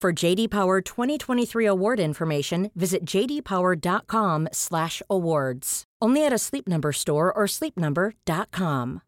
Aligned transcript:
For 0.00 0.24
JD 0.24 0.48
Power 0.48 0.80
2023 0.80 1.66
award 1.66 2.00
information, 2.00 2.70
visit 2.74 3.04
jdpower.com/awards. 3.04 5.84
Only 6.04 6.26
at 6.26 6.32
a 6.32 6.38
Sleep 6.38 6.66
Number 6.66 6.92
store 6.92 7.32
or 7.32 7.46
sleepnumber.com. 7.46 9.00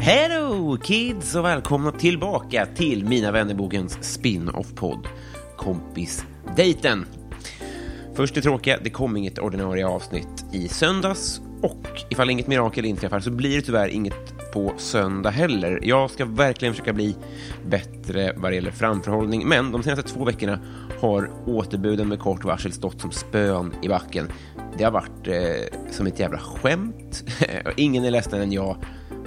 Hello 0.00 0.76
kids 0.76 1.34
och 1.34 1.44
välkomna 1.44 1.92
tillbaka 1.92 2.66
till 2.74 3.04
Mina 3.04 3.32
vännerbokens 3.32 4.14
spin-off-podd 4.14 5.08
Kompisdejten. 5.56 7.06
Först 8.14 8.34
det 8.34 8.42
tråkiga, 8.42 8.78
det 8.84 8.90
kom 8.90 9.16
inget 9.16 9.38
ordinarie 9.38 9.86
avsnitt 9.86 10.44
i 10.52 10.68
söndags 10.68 11.40
och 11.62 12.02
ifall 12.08 12.30
inget 12.30 12.46
mirakel 12.46 12.84
inträffar 12.84 13.20
så 13.20 13.30
blir 13.30 13.56
det 13.56 13.62
tyvärr 13.62 13.88
inget 13.88 14.52
på 14.52 14.72
söndag 14.76 15.30
heller. 15.30 15.80
Jag 15.82 16.10
ska 16.10 16.24
verkligen 16.24 16.74
försöka 16.74 16.92
bli 16.92 17.16
bättre 17.66 18.32
vad 18.36 18.50
det 18.50 18.54
gäller 18.54 18.70
framförhållning, 18.70 19.48
men 19.48 19.72
de 19.72 19.82
senaste 19.82 20.08
två 20.08 20.24
veckorna 20.24 20.58
har 21.00 21.30
återbuden 21.46 22.08
med 22.08 22.18
kort 22.18 22.44
varsel 22.44 22.72
stått 22.72 23.00
som 23.00 23.10
spön 23.10 23.74
i 23.82 23.88
backen. 23.88 24.28
Det 24.78 24.84
har 24.84 24.90
varit 24.90 25.26
eh, 25.26 25.78
som 25.90 26.06
ett 26.06 26.20
jävla 26.20 26.38
skämt. 26.38 27.24
Ingen 27.76 28.04
är 28.04 28.10
ledsen 28.10 28.40
än 28.40 28.52
jag. 28.52 28.76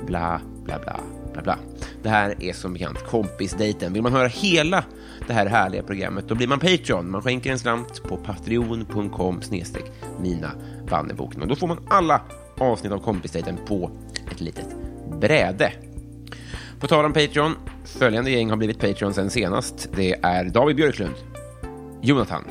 Bla, 0.05 0.41
bla, 0.63 0.79
bla, 0.79 0.99
bla, 1.33 1.41
bla. 1.41 1.57
Det 2.03 2.09
här 2.09 2.43
är 2.43 2.53
som 2.53 2.73
bekant 2.73 3.03
kompisdejten. 3.03 3.93
Vill 3.93 4.01
man 4.01 4.13
höra 4.13 4.27
hela 4.27 4.83
det 5.27 5.33
här 5.33 5.45
härliga 5.45 5.83
programmet, 5.83 6.27
då 6.27 6.35
blir 6.35 6.47
man 6.47 6.59
Patreon. 6.59 7.11
Man 7.11 7.21
skänker 7.21 7.51
en 7.51 7.59
slant 7.59 8.03
på 8.03 8.17
patreon.com 8.17 9.41
snedstreck 9.41 9.91
mina 10.19 10.51
Vanneboken. 10.89 11.41
Och 11.41 11.47
då 11.47 11.55
får 11.55 11.67
man 11.67 11.77
alla 11.89 12.21
avsnitt 12.57 12.91
av 12.91 12.99
kompisdejten 12.99 13.57
på 13.67 13.91
ett 14.31 14.41
litet 14.41 14.67
bräde. 15.21 15.73
På 16.79 16.87
tal 16.87 17.05
om 17.05 17.13
Patreon, 17.13 17.55
följande 17.85 18.31
gäng 18.31 18.49
har 18.49 18.57
blivit 18.57 18.79
Patreon 18.79 19.13
sen 19.13 19.29
senast. 19.29 19.89
Det 19.95 20.13
är 20.21 20.45
David 20.45 20.75
Björklund, 20.75 21.15
Jonathan 22.01 22.43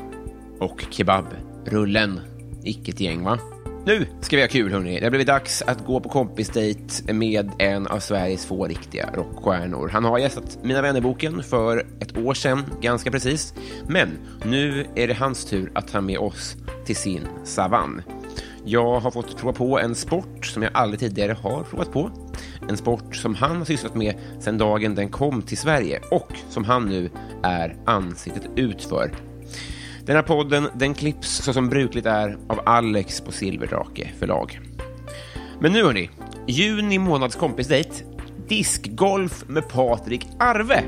och 0.59 0.85
Kebabrullen. 0.89 2.19
Icke 2.63 2.91
ett 2.91 2.99
gäng, 2.99 3.23
va? 3.23 3.39
Nu 3.85 4.05
ska 4.21 4.35
vi 4.35 4.41
ha 4.41 4.49
kul, 4.49 4.71
hörni. 4.71 4.99
Det 4.99 5.05
har 5.05 5.09
blivit 5.09 5.27
dags 5.27 5.61
att 5.61 5.85
gå 5.85 5.99
på 5.99 6.09
kompisdejt 6.09 7.13
med 7.13 7.51
en 7.59 7.87
av 7.87 7.99
Sveriges 7.99 8.45
få 8.45 8.67
riktiga 8.67 9.09
rockstjärnor. 9.13 9.89
Han 9.89 10.03
har 10.03 10.17
gästat 10.17 10.57
Mina 10.63 10.81
vännerboken 10.81 11.43
för 11.43 11.85
ett 11.99 12.17
år 12.17 12.33
sedan, 12.33 12.63
ganska 12.81 13.11
precis. 13.11 13.53
Men 13.87 14.09
nu 14.45 14.85
är 14.95 15.07
det 15.07 15.13
hans 15.13 15.45
tur 15.45 15.71
att 15.75 15.87
ta 15.87 16.01
med 16.01 16.19
oss 16.19 16.55
till 16.85 16.95
sin 16.95 17.27
savann. 17.43 18.01
Jag 18.65 18.99
har 18.99 19.11
fått 19.11 19.37
prova 19.37 19.53
på 19.53 19.79
en 19.79 19.95
sport 19.95 20.45
som 20.45 20.63
jag 20.63 20.71
aldrig 20.73 20.99
tidigare 20.99 21.33
har 21.33 21.63
provat 21.63 21.91
på. 21.91 22.11
En 22.69 22.77
sport 22.77 23.15
som 23.15 23.35
han 23.35 23.57
har 23.57 23.65
sysslat 23.65 23.95
med 23.95 24.15
sedan 24.39 24.57
dagen 24.57 24.95
den 24.95 25.09
kom 25.09 25.41
till 25.41 25.57
Sverige 25.57 26.01
och 26.11 26.31
som 26.49 26.63
han 26.63 26.85
nu 26.85 27.09
är 27.43 27.75
ansiktet 27.85 28.43
ut 28.55 28.83
för. 28.83 29.11
Den 30.05 30.15
här 30.15 30.23
podden 30.23 30.67
den 30.73 30.93
klipps 30.93 31.29
så 31.29 31.53
som 31.53 31.69
brukligt 31.69 32.05
är 32.05 32.37
av 32.47 32.59
Alex 32.65 33.21
på 33.21 33.31
Silverdrake 33.31 34.11
förlag. 34.19 34.59
Men 35.59 35.71
nu 35.71 35.83
hörni, 35.83 36.09
juni 36.47 36.99
månads 36.99 37.35
kompisdejt. 37.35 38.03
Diskgolf 38.47 39.43
med 39.47 39.69
Patrik 39.69 40.27
Arve. 40.39 40.83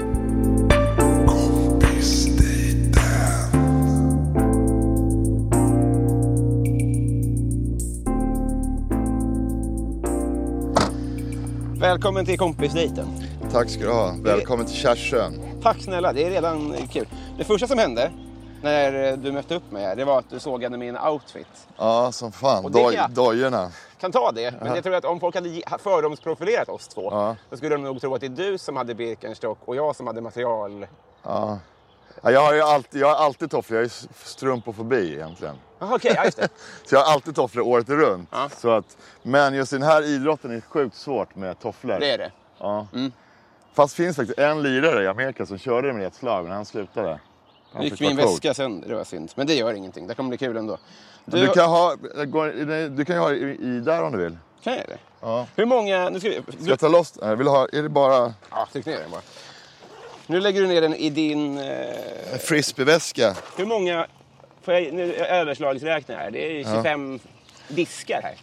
Välkommen 11.79 12.25
till 12.25 12.37
kompisdejten. 12.37 13.07
Tack 13.51 13.69
ska 13.69 13.83
du 13.83 13.91
ha. 13.91 14.15
Välkommen 14.23 14.65
till 14.65 14.75
Kärsön. 14.75 15.33
Tack 15.61 15.81
snälla, 15.81 16.13
det 16.13 16.23
är 16.23 16.29
redan 16.29 16.73
kul. 16.91 17.05
Det 17.37 17.43
första 17.43 17.67
som 17.67 17.79
hände 17.79 18.11
när 18.61 19.17
du 19.17 19.31
mötte 19.31 19.55
upp 19.55 19.71
mig 19.71 19.83
här, 19.83 19.95
det 19.95 20.05
var 20.05 20.19
att 20.19 20.29
du 20.29 20.39
sågade 20.39 20.77
min 20.77 20.97
outfit. 20.97 21.67
Ja, 21.77 22.11
som 22.11 22.31
fan. 22.31 22.65
Och 22.65 22.71
Doj, 22.71 22.99
dojorna. 23.09 23.71
Kan 23.99 24.11
ta 24.11 24.31
det, 24.31 24.53
men 24.61 24.75
jag 24.75 24.83
tror 24.83 24.95
att 24.95 25.05
om 25.05 25.19
folk 25.19 25.35
hade 25.35 25.61
fördomsprofilerat 25.79 26.69
oss 26.69 26.87
två, 26.87 27.09
Ja. 27.11 27.35
då 27.49 27.57
skulle 27.57 27.75
de 27.75 27.83
nog 27.83 28.01
tro 28.01 28.15
att 28.15 28.21
det 28.21 28.27
är 28.27 28.51
du 28.51 28.57
som 28.57 28.77
hade 28.77 28.95
Birkenstock 28.95 29.57
och 29.65 29.75
jag 29.75 29.95
som 29.95 30.07
hade 30.07 30.21
material. 30.21 30.87
Ja. 31.23 31.59
Ja, 32.21 32.31
jag 32.31 32.41
har 32.41 32.53
ju 32.53 32.61
alltid, 32.61 33.01
jag 33.01 33.07
har 33.07 33.25
alltid 33.25 33.51
tofflor. 33.51 33.77
Jag 33.79 33.85
är 33.85 33.89
ju 33.89 34.07
strumpofobi 34.23 35.13
egentligen. 35.13 35.55
Jaha, 35.79 35.95
Okej, 35.95 36.13
ja, 36.15 36.25
just 36.25 36.37
det. 36.37 36.47
Så 36.85 36.95
jag 36.95 36.99
har 36.99 37.13
alltid 37.13 37.35
tofflor 37.35 37.67
året 37.67 37.89
runt. 37.89 38.29
Ja. 38.31 38.49
Så 38.57 38.69
att, 38.71 38.97
men 39.21 39.53
just 39.53 39.71
den 39.71 39.83
här 39.83 40.01
idrotten 40.03 40.51
är 40.57 40.61
sjukt 40.61 40.95
svårt 40.95 41.35
med 41.35 41.59
tofflor. 41.59 41.99
Det 41.99 42.11
är 42.11 42.17
det. 42.17 42.31
Ja. 42.59 42.87
Fast 43.73 43.97
det 43.97 44.03
finns 44.03 44.15
faktiskt 44.15 44.39
en 44.39 44.61
lirare 44.63 45.03
i 45.03 45.07
Amerika 45.07 45.45
som 45.45 45.57
körde 45.57 45.93
med 45.93 46.07
ett 46.07 46.15
slag, 46.15 46.43
men 46.43 46.53
han 46.53 46.65
slutade. 46.65 47.19
Han 47.75 47.83
Nu 47.83 47.89
gick 47.89 47.99
min 47.99 48.17
coolt. 48.17 48.29
väska 48.31 48.53
sönder, 48.53 48.89
det 48.89 48.95
var 48.95 49.03
synd. 49.03 49.31
Men 49.35 49.47
det 49.47 49.53
gör 49.55 49.73
ingenting, 49.73 50.07
det 50.07 50.15
kommer 50.15 50.29
bli 50.29 50.37
kul 50.37 50.57
ändå. 50.57 50.77
Du, 51.25 51.39
Du 51.39 51.47
kan, 51.47 51.69
ha, 51.69 51.95
du 52.89 53.05
kan 53.05 53.15
ju 53.15 53.21
ha 53.21 53.33
i, 53.33 53.57
i 53.61 53.79
där 53.79 54.03
om 54.03 54.11
du 54.11 54.17
vill. 54.17 54.37
kan 54.63 54.73
jag 54.73 54.87
det? 54.87 54.97
Ja. 55.21 55.47
Hur 55.55 55.65
många... 55.65 56.09
Nu 56.09 56.19
ska 56.19 56.29
vi... 56.29 56.35
Ska 56.35 56.69
jag 56.69 56.79
ta 56.79 56.87
loss 56.87 57.11
den? 57.11 57.37
Vill 57.37 57.47
ha, 57.47 57.67
är 57.73 57.83
det 57.83 57.89
bara 57.89 58.33
Ja, 58.51 58.67
tryck 58.71 58.85
ner 58.85 58.99
den 58.99 59.11
bara. 59.11 59.21
Nu 60.27 60.39
lägger 60.39 60.61
du 60.61 60.67
ner 60.67 60.81
den 60.81 60.95
i 60.95 61.09
din... 61.09 61.57
Eh... 61.57 62.37
frisbeeväska? 62.39 63.35
Hur 63.57 63.65
många... 63.65 64.07
Får 64.61 64.73
jag 64.73 64.93
nu 64.93 65.13
överslagsräkna 65.15 66.15
här? 66.15 66.31
Det 66.31 66.59
är 66.59 66.63
25 66.75 67.19
diskar 67.67 68.21
här. 68.23 68.35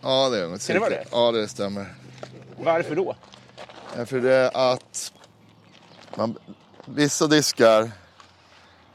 Ja, 0.00 0.28
det 0.28 0.38
är 0.38 0.48
det. 0.48 0.72
det 0.72 0.78
vara 0.78 0.90
det? 0.90 1.04
Ja, 1.10 1.32
det 1.32 1.48
stämmer. 1.48 1.86
Varför 2.56 2.96
då? 2.96 3.16
Ja, 3.96 4.06
För 4.06 4.20
det 4.20 4.34
är 4.34 4.72
att 4.72 5.12
man, 6.14 6.38
vissa 6.84 7.26
diskar 7.26 7.90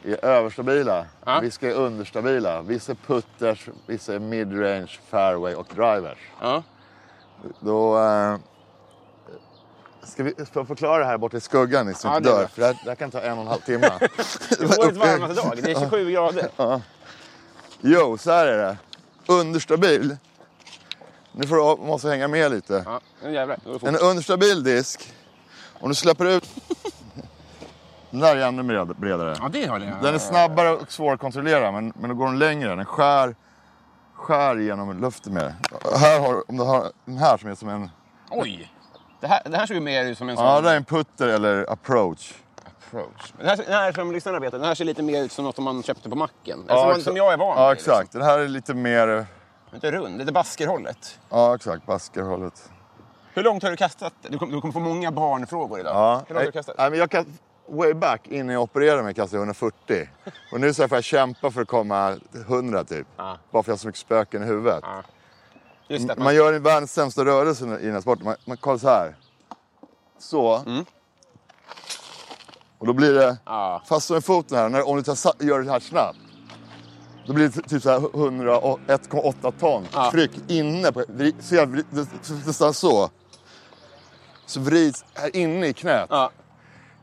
är 0.04 0.26
överstabila, 0.26 1.06
Ja. 1.26 1.40
vissa 1.40 1.68
är 1.68 1.74
understabila. 1.74 2.62
Vissa 2.62 2.92
är 2.92 2.98
putters, 3.08 3.70
vissa 3.86 4.16
är 4.16 4.20
midrange, 4.20 5.00
fairway 5.10 5.54
och 5.56 5.68
drivers. 5.76 6.18
Ja. 6.42 6.64
Då, 7.60 7.98
eh, 8.00 8.36
ska 10.04 10.24
vi 10.24 10.34
ska 10.46 10.66
förklara 10.66 10.98
det 11.00 11.06
här 11.06 11.18
borta 11.18 11.38
i 11.38 11.42
skuggan 11.42 11.86
ni 11.88 11.94
som 11.94 12.12
Ja, 12.12 12.18
inte 12.18 12.30
dör? 12.30 12.48
För 12.48 12.62
det 12.62 12.68
här, 12.68 12.78
det 12.84 12.90
här 12.90 12.96
kan 12.96 13.12
ta 13.12 13.20
en 13.22 13.34
och 13.38 13.42
en 13.42 13.48
halv 13.48 13.62
timme. 13.62 13.90
Det 14.50 14.62
är 14.64 14.80
årets 14.80 14.98
varmaste 14.98 15.34
dag, 15.36 15.60
det 15.64 15.72
är 15.72 15.80
27 15.80 16.12
grader. 16.12 16.50
Jo, 17.82 18.18
så 18.18 18.32
här 18.32 18.48
är 18.48 18.58
det. 18.58 18.78
Understabil. 19.28 20.18
Nu 21.32 21.48
får 21.48 21.56
du, 21.78 21.84
måste 21.88 22.10
hänga 22.10 22.28
med 22.28 22.52
lite. 22.52 22.84
Ja, 22.86 23.00
nu 23.24 23.34
jävlar. 23.34 23.60
En 23.84 23.96
understabil 23.96 24.64
disk, 24.64 25.14
om 25.80 25.90
du 25.90 25.96
släpper 25.96 26.26
ut... 26.26 26.50
Den 28.12 28.20
där 28.20 28.36
är 28.36 28.42
ännu 28.48 28.64
bred- 28.64 28.96
bredare. 29.00 29.36
Ja, 29.42 29.50
det 29.52 29.66
har 29.66 29.80
jag. 29.80 30.02
Den 30.02 30.14
är 30.16 30.20
snabbare 30.20 30.70
och 30.70 30.92
svårare 30.92 31.14
att 31.14 31.20
kontrollera, 31.20 31.72
men, 31.72 31.94
men 31.96 32.10
då 32.10 32.16
går 32.16 32.26
den 32.26 32.40
längre. 32.40 32.76
Den 32.76 32.86
skär, 32.86 33.36
skär 34.14 34.56
genom 34.56 35.00
luften 35.02 35.34
med 35.34 35.54
Här 36.00 36.20
har, 36.20 36.50
om 36.50 36.58
du 36.58 36.64
har 36.64 36.92
den 37.06 37.18
här 37.18 37.38
som 37.38 37.50
är 37.50 37.56
som 37.56 37.70
en... 37.70 37.90
Oj! 38.32 38.72
Det 39.22 39.28
här, 39.28 39.42
det 39.46 39.58
här 39.58 39.66
ser 39.66 39.74
ju 39.74 39.80
mer 39.80 40.06
ut 40.06 40.18
som 40.18 40.30
en 40.30 40.36
sån 40.38 40.46
Ja, 40.46 40.62
det 40.62 40.72
är 40.72 40.76
en 40.76 40.86
putter 40.86 41.28
eller 41.28 41.72
approach. 41.72 42.34
approach. 42.88 43.34
Den 43.38 43.48
här, 43.48 43.56
den 43.58 43.74
här 43.74 43.92
som 43.92 44.12
lyssnarna 44.12 44.40
vet, 44.40 44.52
den 44.52 44.64
här 44.64 44.76
ser 44.76 44.86
lite 44.86 45.04
mer 45.04 45.24
ut 45.24 45.32
som 45.32 45.46
något 45.46 45.58
man 45.58 45.84
köpte 45.84 46.10
på 46.10 46.16
macken. 46.16 46.64
Eller 46.68 46.80
som, 46.80 46.88
man, 46.90 47.02
som 47.02 47.18
jag 47.18 47.34
är 47.34 47.38
van 47.38 47.58
Ja, 47.58 47.70
vid, 47.70 47.78
exakt. 47.78 48.12
Den 48.12 48.22
här 48.22 48.40
är 48.40 48.48
lite 48.48 48.74
mer... 48.74 49.08
Liksom. 49.08 49.76
Inte 49.76 49.92
rund, 49.92 50.18
lite 50.18 50.32
baskerhållet. 50.32 51.20
Ja, 51.30 51.56
exakt. 51.56 51.86
Baskerhållet. 51.86 52.70
Hur 53.34 53.44
långt 53.44 53.64
har 53.64 53.70
du 53.70 53.76
kastat? 53.78 54.14
Du 54.22 54.38
kommer, 54.38 54.54
du 54.54 54.62
kommer 54.62 54.72
få 54.72 54.80
många 54.80 55.12
barnfrågor 55.12 55.80
idag. 55.80 55.96
Ja. 55.96 56.22
Hur 56.28 56.34
långt 56.36 56.46
har 56.46 56.46
du 56.46 56.52
kastat? 56.52 56.76
Nej, 56.78 56.90
men 56.90 57.00
jag 57.00 57.12
kan, 57.12 57.26
way 57.72 57.94
back 57.94 58.28
innan 58.28 58.54
jag 58.54 58.64
opererade 58.64 59.04
mig 59.04 59.14
kastade 59.14 59.38
jag 59.38 59.42
140. 59.42 60.10
Och 60.52 60.60
nu 60.60 60.74
så 60.74 60.88
får 60.88 60.98
jag 60.98 61.04
kämpa 61.04 61.52
för 61.52 61.62
att 61.62 61.68
komma 61.68 62.18
till 62.32 62.42
100 62.42 62.84
typ. 62.84 63.08
Ja. 63.18 63.38
Bara 63.52 63.52
för 63.52 63.60
att 63.60 63.68
jag 63.68 63.74
har 63.74 63.78
så 63.78 63.88
mycket 63.88 64.02
spöken 64.02 64.44
i 64.44 64.46
huvudet. 64.46 64.84
Just 65.88 66.08
det, 66.08 66.16
Man, 66.16 66.24
man, 66.24 66.36
gör 66.36 66.60
världens 66.60 66.94
sämsta 66.94 67.26
rörelse 67.26 67.66
i 67.66 67.86
den 67.86 67.94
här 67.94 68.02
sporten. 68.02 68.26
Man, 68.26 68.36
man 68.46 68.58
kollar 68.58 68.78
så 68.78 68.88
här. 68.90 69.16
Så. 70.20 70.56
Mm. 70.56 70.86
Och 72.78 72.88
då 72.88 72.94
blir 72.94 73.14
det, 73.14 73.38
Ja. 73.46 73.82
fast 73.86 74.10
med 74.12 74.26
foten 74.26 74.58
här, 74.58 74.70
när, 74.70 74.88
om 74.88 74.98
du 74.98 75.04
tar, 75.04 75.44
gör 75.46 75.60
det 75.62 75.72
här 75.72 75.80
snabbt. 75.80 76.18
Då 77.28 77.34
blir 77.34 77.50
det 77.50 77.62
typ 77.62 77.84
så 77.84 77.90
här 77.90 77.98
100 77.98 78.58
och 78.60 78.80
1,8 78.88 79.54
ton 79.60 79.86
Ja. 79.94 80.12
tryck 80.12 80.32
inne 80.48 80.92
på, 80.92 81.04
ser 81.40 81.56
jag, 81.56 81.84
nästan 82.46 82.74
så. 82.74 83.10
Så 84.46 84.60
vrids 84.60 85.06
här 85.14 85.36
inne 85.36 85.68
i 85.68 85.74
knät. 85.74 86.08
ja, 86.10 86.32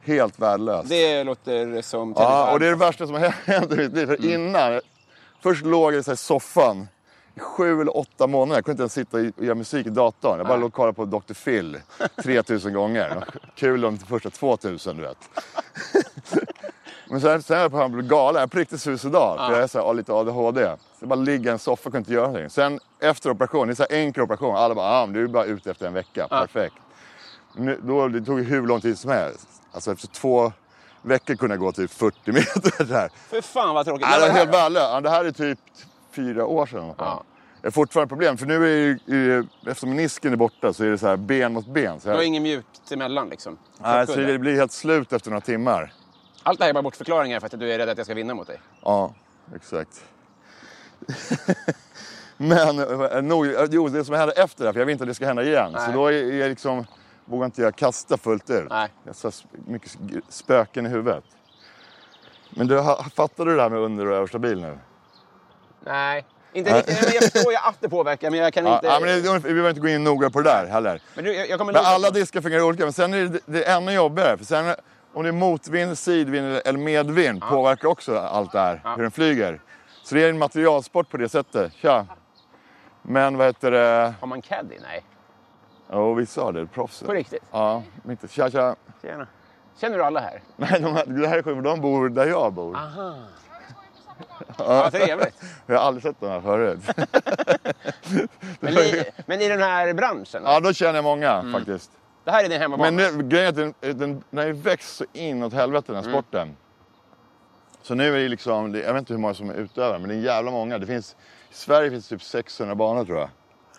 Helt 0.06 0.38
värdelöst. 0.38 0.88
det 0.88 1.24
låter 1.24 1.82
som 1.82 2.14
Ja, 2.16 2.52
och 2.52 2.60
det 2.60 2.66
är 2.66 2.70
det 2.70 2.76
värsta 2.76 3.06
som 3.06 3.14
har 3.14 3.20
hänt 3.44 3.72
i 3.72 3.76
mitt 3.76 3.92
liv. 3.92 4.10
Mm. 4.10 4.16
För 4.16 4.26
innan, 4.34 4.80
först 5.42 5.64
låg 5.64 5.94
jag 5.94 6.08
i 6.08 6.16
soffan 6.16 6.88
i 7.34 7.40
sju 7.40 7.80
eller 7.80 7.96
åtta 7.96 8.26
månader. 8.26 8.56
Jag 8.56 8.64
kunde 8.64 8.72
inte 8.72 8.82
ens 8.82 8.92
sitta 8.92 9.16
och 9.16 9.44
göra 9.44 9.54
musik 9.54 9.86
i 9.86 9.90
datorn. 9.90 10.38
Jag 10.38 10.46
bara 10.46 10.56
låg 10.56 10.66
och 10.66 10.72
kollade 10.74 10.92
på 10.92 11.04
Dr. 11.04 11.34
Phil 11.44 11.80
3000 12.22 12.72
gånger. 12.72 13.24
Kul 13.54 13.80
de 13.80 13.98
första 13.98 14.30
2000, 14.30 14.96
du 14.96 15.02
vet. 15.02 15.18
Men 17.10 17.20
sen, 17.20 17.42
sen 17.42 17.58
är 17.58 17.62
jag 17.62 17.70
på 17.70 17.78
att 17.78 17.92
galen. 17.92 18.40
Jag 18.40 18.50
på 18.50 18.58
riktigt 18.58 18.80
suicidal. 18.80 19.38
För 19.38 19.52
jag 19.54 19.62
är 19.62 19.66
så 19.66 19.86
här, 19.86 19.94
lite 19.94 20.12
ADHD. 20.12 20.64
Så 20.64 20.76
jag 20.98 21.08
bara 21.08 21.14
ligger 21.14 21.50
i 21.50 21.52
en 21.52 21.58
soffa 21.58 21.88
och 21.88 21.92
kunde 21.92 21.98
inte 21.98 22.12
göra 22.12 22.26
någonting. 22.26 22.50
Sen 22.50 22.80
efter 23.00 23.30
operationen, 23.30 23.66
det 23.68 23.72
är 23.72 23.74
så 23.74 23.86
här 23.90 24.00
enkel 24.00 24.22
operation. 24.22 24.56
Alla 24.56 24.74
bara, 24.74 24.86
ah, 24.86 25.06
du 25.06 25.24
är 25.24 25.28
bara 25.28 25.44
ute 25.44 25.70
efter 25.70 25.86
en 25.86 25.92
vecka. 25.92 26.28
Perfekt. 26.28 26.74
Nu, 27.54 27.80
då, 27.82 28.08
det 28.08 28.20
tog 28.20 28.40
hur 28.40 28.66
lång 28.66 28.80
tid 28.80 28.98
som 28.98 29.10
helst. 29.10 29.48
Alltså 29.76 29.92
efter 29.92 30.08
två 30.08 30.52
veckor 31.02 31.34
kunde 31.34 31.54
jag 31.54 31.60
gå 31.60 31.72
typ 31.72 31.90
40 31.90 32.16
meter 32.32 32.84
där. 32.84 33.10
För 33.28 33.40
fan 33.40 33.74
vad 33.74 33.86
tråkigt. 33.86 34.06
Ja, 34.10 34.14
det 34.20 34.26
var 34.26 34.34
helt 34.34 34.50
här- 34.50 34.52
värdelöst. 34.62 34.88
Ja, 34.92 35.00
det 35.00 35.10
här 35.10 35.24
är 35.24 35.30
typ 35.30 35.58
fyra 36.12 36.46
år 36.46 36.66
sedan. 36.66 36.94
Ja. 36.98 37.22
Det 37.62 37.66
är 37.68 37.72
fortfarande 37.72 38.08
problem. 38.08 38.36
För 38.38 38.46
nu 38.46 38.54
är 38.54 38.60
det, 39.06 39.12
ju- 39.16 39.46
eftersom 39.66 39.90
menisken 39.90 40.32
är 40.32 40.36
borta 40.36 40.72
så 40.72 40.84
är 40.84 40.90
det 40.90 40.98
så 40.98 41.06
här 41.06 41.16
ben 41.16 41.52
mot 41.52 41.66
ben. 41.66 42.00
Så 42.00 42.08
Du 42.08 42.14
har 42.14 42.18
jag, 42.20 42.26
inget 42.26 42.42
mjukt 42.42 42.92
emellan 42.92 43.28
liksom? 43.28 43.58
nej, 43.80 44.06
så 44.06 44.14
det 44.16 44.38
blir 44.38 44.54
helt 44.56 44.72
slut 44.72 45.12
efter 45.12 45.30
några 45.30 45.40
timmar. 45.40 45.92
Allt 46.42 46.58
det 46.58 46.64
här 46.64 46.70
är 46.70 46.74
bara 46.74 46.82
bortförklaringar 46.82 47.40
för 47.40 47.46
att 47.46 47.60
du 47.60 47.72
är 47.72 47.78
rädd 47.78 47.88
att 47.88 47.96
jag 47.98 48.06
ska 48.06 48.14
vinna 48.14 48.34
mot 48.34 48.46
dig. 48.46 48.60
Ja, 48.82 49.14
exakt. 49.56 50.04
Men 52.36 52.78
eh, 52.78 53.22
nog, 53.22 53.46
jo, 53.70 53.88
det 53.88 54.04
som 54.04 54.14
hände 54.14 54.32
efter 54.34 54.64
det, 54.64 54.68
här, 54.68 54.72
för 54.72 54.80
jag 54.80 54.86
vill 54.86 54.92
inte 54.92 55.04
att 55.04 55.08
det 55.08 55.14
ska 55.14 55.26
hända 55.26 55.42
igen. 55.44 55.72
Nej. 55.72 55.86
Så 55.86 55.92
då 55.92 56.06
är 56.06 56.32
jag 56.32 56.48
liksom, 56.48 56.86
vågar 57.26 57.44
inte 57.46 57.62
jag 57.62 57.76
kasta 57.76 58.16
fullt 58.16 58.50
ut. 58.50 58.66
Nej. 58.70 58.88
Jag 59.04 59.14
har 59.22 59.30
så 59.30 59.46
mycket 59.66 59.90
sp- 59.90 60.22
spöken 60.28 60.86
i 60.86 60.88
huvudet. 60.88 61.24
Men 62.50 62.66
du, 62.66 62.82
fattar 63.16 63.44
du 63.44 63.56
det 63.56 63.62
här 63.62 63.70
med 63.70 63.78
under 63.78 64.06
och 64.06 64.16
överstabil 64.16 64.60
nu? 64.60 64.78
Nej. 65.84 66.24
Inte 66.52 66.78
riktigt. 66.78 67.14
Jag 67.14 67.32
förstår 67.32 67.52
ju 67.52 67.58
att 67.58 67.76
det 67.80 67.88
påverkar, 67.88 68.30
men 68.30 68.40
jag 68.40 68.52
kan 68.52 68.66
Ja, 68.66 68.74
inte... 68.74 68.86
ja, 68.86 69.00
men 69.00 69.08
det, 69.22 69.38
vi 69.38 69.40
behöver 69.40 69.68
inte 69.68 69.80
gå 69.80 69.88
in 69.88 70.04
noga 70.04 70.30
på 70.30 70.40
det 70.40 70.50
där 70.50 70.66
heller. 70.66 71.00
Men 71.14 71.24
du, 71.24 71.34
jag, 71.34 71.48
jag 71.48 71.66
Men 71.66 71.76
alla 71.76 72.10
diskar 72.10 72.40
fungerar 72.40 72.62
olika, 72.62 72.82
men 72.84 72.92
sen 72.92 73.14
är 73.14 73.24
det, 73.24 73.40
det 73.46 73.64
är 73.64 73.76
ännu 73.76 73.92
jobbigare. 73.92 74.36
För 74.38 74.44
sen 74.44 74.74
om 75.14 75.22
det 75.22 75.28
är 75.28 75.32
motvind, 75.32 75.98
sidvind 75.98 76.60
eller 76.64 76.78
medvind 76.78 77.40
påverkar 77.42 77.88
också 77.88 78.18
allt 78.18 78.52
det 78.52 78.58
här, 78.58 78.80
hur 78.96 79.02
den 79.02 79.10
flyger. 79.10 79.60
Så 80.02 80.14
det 80.14 80.24
är 80.24 80.28
en 80.30 80.38
materialsport 80.38 81.08
på 81.10 81.16
det 81.16 81.28
sättet. 81.28 81.72
Tja! 81.72 82.06
Men 83.02 83.36
vad 83.36 83.46
heter 83.46 83.70
det? 83.70 84.14
Har 84.20 84.26
man 84.26 84.42
caddy? 84.42 84.76
Nej. 84.82 85.04
Jo, 85.92 86.14
vissa 86.14 86.42
har 86.42 86.52
det, 86.52 86.66
proffsen. 86.66 87.06
På 87.06 87.12
riktigt? 87.14 87.42
Ja, 87.50 87.82
men 88.02 88.10
inte. 88.10 88.28
Tja, 88.28 88.50
tja. 88.50 88.76
Tjena. 89.02 89.26
Känner 89.80 89.98
du 89.98 90.04
alla 90.04 90.20
här? 90.20 90.42
Nej, 90.56 90.80
de, 90.80 90.94
här- 90.94 91.06
det 91.06 91.28
här 91.28 91.38
är 91.38 91.42
sjukt, 91.42 91.64
de 91.64 91.80
bor 91.80 92.08
där 92.08 92.26
jag 92.26 92.52
bor. 92.52 92.76
Aha. 92.76 93.14
Ja, 94.58 94.90
trevligt. 94.90 95.42
Jag 95.66 95.78
har 95.78 95.82
aldrig 95.86 96.02
sett 96.02 96.20
dem 96.20 96.30
här 96.30 96.40
förut. 96.40 96.80
Men 98.60 98.72
i, 98.78 99.04
men 99.26 99.40
i 99.40 99.48
den 99.48 99.60
här 99.62 99.92
branschen? 99.94 100.42
ja, 100.44 100.60
då 100.60 100.72
känner 100.72 100.94
jag 100.94 101.04
många 101.04 101.30
Mm. 101.32 101.52
faktiskt. 101.52 101.90
Det 102.24 102.30
här 102.30 102.44
är 102.44 102.48
din 102.48 102.60
hemmabana? 102.60 102.90
Men 102.90 103.16
nu, 103.18 103.22
grejen 103.28 103.46
är 103.46 103.48
att 103.48 103.56
den, 103.80 103.98
den, 103.98 104.22
den 104.30 104.38
har 104.38 104.46
ju 104.46 104.52
växt 104.52 104.96
så 104.96 105.04
inåt 105.12 105.52
helvete 105.52 105.84
den 105.92 105.96
här 105.96 106.02
Mm. 106.02 106.12
sporten. 106.14 106.56
Så 107.82 107.94
nu 107.94 108.14
är 108.16 108.18
det 108.22 108.28
liksom, 108.28 108.74
jag 108.74 108.92
vet 108.92 108.98
inte 109.00 109.12
hur 109.12 109.20
många 109.20 109.34
som 109.34 109.50
är 109.50 109.54
utövare, 109.54 109.98
men 109.98 110.08
det 110.08 110.14
är 110.14 110.18
jävla 110.20 110.50
många. 110.50 110.78
Det 110.78 110.86
finns, 110.86 111.16
I 111.50 111.54
Sverige 111.54 111.90
finns 111.90 112.08
det 112.08 112.14
typ 112.16 112.22
600 112.22 112.74
banor 112.74 113.04
tror 113.04 113.18
jag. 113.18 113.28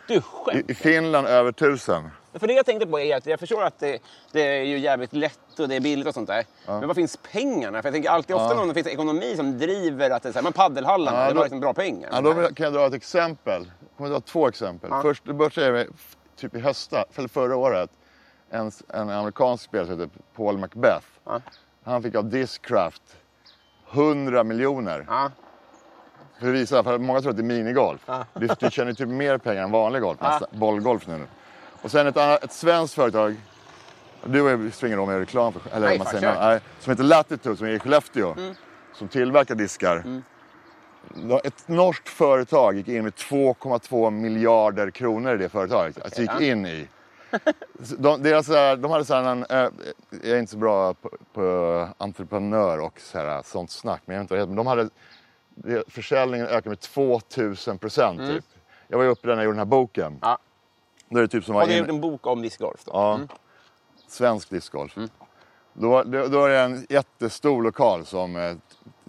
Du 0.08 0.16
I, 0.16 0.22
skämt? 0.22 0.70
I 0.70 0.74
Finland 0.74 1.28
över 1.28 1.50
1000. 1.50 2.10
För 2.34 2.48
det 2.48 2.54
jag 2.54 2.66
tänkte 2.66 2.88
på 2.88 3.00
är 3.00 3.18
att 3.18 3.26
jag 3.26 3.40
förstår 3.40 3.64
att 3.64 3.80
det, 3.80 4.00
det 4.32 4.42
är 4.42 4.64
ju 4.64 4.78
jävligt 4.78 5.14
lätt 5.14 5.60
och 5.60 5.70
det 5.70 5.76
är 5.76 5.80
billigt 5.80 6.08
och 6.08 6.14
sånt 6.14 6.28
där. 6.28 6.46
Men 6.66 6.88
var 6.88 6.94
finns 6.94 7.18
pengarna? 7.32 7.82
För 7.82 7.88
jag 7.88 7.94
tänker 7.94 8.10
alltid 8.10 8.36
ofta 8.36 8.56
när 8.56 8.66
det 8.66 8.74
finns 8.74 8.88
ekonomi 8.88 9.36
som 9.36 9.58
driver 9.58 10.10
att 10.10 10.24
det 10.24 10.30
är 10.30 10.34
så 10.34 10.38
här, 10.40 10.44
men 10.44 10.54
paddelhallarna, 10.54 11.24
Ja, 11.24 11.30
det 11.30 11.34
var 11.36 11.44
liksom 11.44 11.60
bra 11.60 11.74
pengar. 11.74 12.10
Ja, 12.12 12.22
då 12.22 12.34
kan 12.34 12.64
jag 12.64 12.74
dra 12.74 12.88
ett 12.88 12.94
exempel. 12.94 13.72
Jag 13.80 13.98
kommer 13.98 14.10
dra 14.10 14.20
två 14.20 14.48
exempel. 14.48 14.90
Ja. 14.94 15.02
Först, 15.02 15.26
det 15.26 15.34
började 15.34 15.72
med, 15.72 15.88
typ 16.36 16.56
i 16.56 16.60
höstas, 16.60 17.06
eller 17.16 17.28
förra 17.28 17.56
året, 17.56 17.90
en, 18.50 18.72
en 18.88 19.10
amerikansk 19.10 19.64
spelare 19.64 19.88
som 19.88 20.00
heter 20.00 20.10
Paul 20.36 20.58
Macbeth. 20.58 21.06
Ja. 21.24 21.42
Han 21.84 22.04
fick 22.04 22.16
av 22.16 22.30
Discraft 22.30 23.02
100 23.92 24.44
miljoner. 24.44 25.06
För 26.40 26.48
att 26.48 26.54
visa, 26.54 26.84
för 26.84 26.98
många 26.98 27.22
tror 27.22 27.30
att 27.32 27.38
det 27.38 27.42
är 27.42 27.44
minigolf. 27.44 28.10
Du, 28.34 28.48
du 28.60 28.72
tjänar 28.72 28.94
typ 28.94 29.08
mer 29.10 29.38
pengar 29.38 29.64
än 29.64 29.72
vanlig 29.72 30.02
golf, 30.02 30.22
nästan. 30.22 30.48
bollgolf 30.52 31.08
nu. 31.08 31.28
Och 31.82 31.92
sen 31.92 32.08
ett, 32.08 32.18
annat, 32.18 32.44
ett 32.44 32.52
svenskt 32.54 32.94
företag, 32.94 33.36
du 34.26 34.42
har 34.42 34.50
ju 34.50 34.72
svingat 34.72 35.00
om 35.00 35.10
med 35.10 35.20
reklam 35.20 35.54
för, 35.54 35.62
eller 35.76 35.88
Nej, 35.88 35.98
man 35.98 36.08
säger, 36.08 36.40
nej, 36.40 36.60
som 36.80 36.92
heter 36.92 37.04
Latitude, 37.04 37.58
som 37.58 37.68
är 37.68 37.72
i 37.72 37.80
Skellefteå. 37.80 38.36
Som 38.94 39.08
tillverkar 39.08 39.56
diskar. 39.56 40.22
Då- 41.16 41.42
Ett 41.44 41.68
norskt 41.68 42.10
företag 42.10 42.76
gick 42.76 42.88
in 42.88 43.04
med 43.04 43.14
2,2 43.14 44.10
miljarder 44.12 44.90
kronor 44.92 45.34
i 45.36 45.38
det 45.38 45.50
företaget. 45.50 46.04
Alltså 46.04 46.22
gick 46.22 46.32
ja. 46.40 46.42
in 46.42 46.66
i. 46.66 46.88
De, 47.98 48.24
deras, 48.24 48.46
så 48.46 48.54
här- 48.54 48.76
de 48.76 48.92
hade 48.92 49.06
så 49.06 49.14
här 49.16 49.24
en, 49.24 49.44
eh, 49.50 49.70
jag 50.10 50.32
är 50.32 50.40
inte 50.40 50.52
så 50.52 50.58
bra 50.58 50.94
på, 50.94 51.10
på 51.34 51.88
entreprenör 51.98 52.80
och 52.80 53.00
så 53.00 53.18
här, 53.18 53.42
sånt 53.46 53.72
snack, 53.72 54.02
men 54.06 54.16
jag 54.16 54.24
vet 54.24 54.32
inte. 54.32 54.48
Men 54.48 54.56
de 54.56 54.68
hade, 54.68 54.90
försäljningen 55.88 56.48
ökade 56.48 56.70
med 56.70 56.80
2000 56.80 57.78
procent 57.78 58.20
typ. 58.20 58.46
Jag 58.88 58.98
var 58.98 59.06
ju 59.06 59.10
uppe 59.10 59.28
där 59.28 59.36
när 59.36 59.42
jag 59.42 59.46
gjorde 59.46 59.56
den 59.56 59.60
här 59.60 59.66
boken. 59.66 60.08
Mm. 60.08 60.20
Ja. 60.22 60.38
Då 61.10 61.18
är 61.18 61.22
det 61.22 61.28
typ 61.28 61.46
som 61.46 61.56
Har 61.56 61.66
du 61.66 61.72
in, 61.72 61.78
gjort 61.78 61.90
en 61.90 62.02
bok 62.02 62.28
om 62.28 62.42
discgolf 62.42 62.84
då? 62.86 62.92
ja, 62.94 63.20
svensk 64.08 64.50
discgolf. 64.50 64.96
Då, 65.74 66.04
då, 66.04 66.28
då 66.28 66.46
är 66.46 66.50
det 66.50 66.60
en 66.60 66.86
jättestor 66.90 67.64
lokal 67.64 68.06
som 68.06 68.36
eh, 68.36 68.56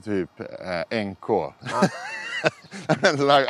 typ 0.04 0.40
eh, 0.40 1.04
NK. 1.04 1.28
här, 2.88 3.46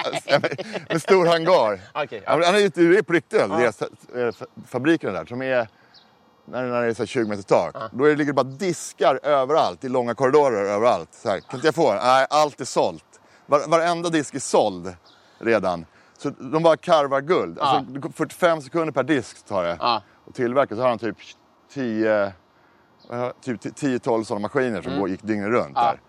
en, 0.89 1.01
stor 1.01 1.27
hangar. 1.27 1.81
Okej, 1.95 2.23
Ja. 2.27 2.33
Han 2.33 2.55
är 2.55 2.97
är 2.99 3.03
på 3.03 3.13
riktigt. 3.13 3.41
Är 3.41 4.27
eh, 4.27 4.33
fabriken 4.67 5.13
där 5.13 5.25
som 5.25 5.43
är 5.43 5.69
när, 6.51 6.65
när 6.65 6.83
det 6.83 6.89
är 6.89 6.95
så 6.95 7.03
här 7.03 7.07
20 7.07 7.29
meter 7.29 7.43
tak. 7.43 7.77
Då 7.93 8.05
är 8.05 8.09
det, 8.09 8.17
ligger 8.17 8.33
det 8.33 8.45
bara 8.45 8.57
diskar 8.57 9.21
överallt 9.23 9.85
i 9.85 9.89
långa 9.89 10.15
korridorer 10.15 10.65
överallt. 10.65 11.09
Så 11.15 11.29
här, 11.29 11.41
kan 11.41 11.57
inte 11.57 11.67
jag 11.67 11.75
få? 11.75 11.95
Nej, 11.95 12.27
allt 12.31 12.61
är 12.61 12.65
sålt. 12.65 13.05
Var, 13.47 13.69
varenda 13.69 14.09
disk 14.09 14.35
är 14.35 14.39
såld 14.39 14.95
redan. 15.39 15.87
Så 16.19 16.31
de 16.31 16.63
bara 16.63 16.77
karvar 16.77 17.21
guld. 17.21 17.59
Alltså, 17.59 18.11
45 18.13 18.63
sekunder 18.63 18.93
per 18.93 19.03
disk 19.03 19.47
tar 19.47 19.65
det. 19.65 19.77
Ja. 19.81 20.03
Och 20.25 20.35
tillverkar 20.35 20.77
så 20.77 20.83
har 20.83 20.89
han 20.89 20.99
typ 20.99 21.17
10 21.75 22.33
eh, 23.11 23.31
typ 23.45 23.65
10-12 23.65 24.25
sådana 24.25 24.43
maskiner 24.43 24.83
som 24.83 24.99
går, 24.99 25.09
gick 25.09 25.23
dygnet 25.23 25.49
runt 25.49 25.75
där. 25.75 26.01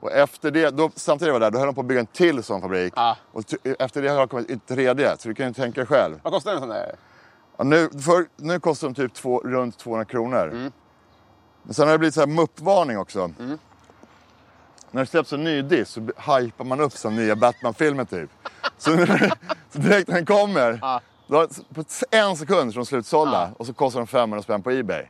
Och 0.00 0.12
efter 0.12 0.50
det, 0.50 0.70
då, 0.70 0.90
samtidigt 0.94 1.32
var 1.32 1.40
där, 1.40 1.50
då 1.50 1.58
höll 1.58 1.66
de 1.66 1.74
på 1.74 1.80
att 1.80 1.86
bygga 1.86 2.00
en 2.00 2.06
till 2.06 2.42
sån 2.42 2.60
fabrik. 2.60 2.92
Ja. 2.96 3.16
Och 3.32 3.44
efter 3.78 4.02
det 4.02 4.08
har 4.08 4.20
det 4.20 4.26
kommit 4.26 4.50
en 4.50 4.60
tredje, 4.60 5.16
så 5.18 5.28
du 5.28 5.34
kan 5.34 5.46
ju 5.46 5.52
tänka 5.52 5.80
dig 5.80 5.86
själv. 5.86 6.20
Vad 6.22 6.32
kostar 6.32 6.52
en 6.52 6.60
sån 6.60 6.68
där? 6.68 6.94
Ja, 7.58 7.64
nu, 7.64 7.88
för, 7.90 8.26
nu 8.36 8.60
kostar 8.60 8.88
de 8.88 8.94
typ 8.94 9.14
två, 9.14 9.38
runt 9.40 9.78
200 9.78 10.04
kronor. 10.04 10.70
Men 11.62 11.74
sen 11.74 11.86
har 11.86 11.92
det 11.92 11.98
blivit 11.98 12.14
så 12.14 12.20
här 12.20 12.26
muppvarning 12.26 12.98
också. 12.98 13.30
När 14.90 15.00
det 15.02 15.06
släpps 15.06 15.32
en 15.32 15.44
ny 15.44 15.62
disk 15.62 15.90
så 15.90 16.00
hypar 16.32 16.64
man 16.64 16.80
upp 16.80 16.92
som 16.92 17.16
nya 17.16 17.36
Batman-filmer 17.36 18.04
typ. 18.04 18.30
Så, 18.78 18.90
så 19.72 19.78
direkt 19.78 20.08
när 20.08 20.14
den 20.14 20.26
kommer, 20.26 21.00
då, 21.26 21.48
på 21.74 21.84
en 22.10 22.36
sekund 22.36 22.72
så 22.72 22.78
är 22.78 22.80
de 22.80 22.86
slutsålda 22.86 23.50
och 23.58 23.66
så 23.66 23.72
kostar 23.72 24.00
de 24.00 24.06
500 24.06 24.42
spänn 24.42 24.62
på 24.62 24.70
Ebay. 24.70 25.04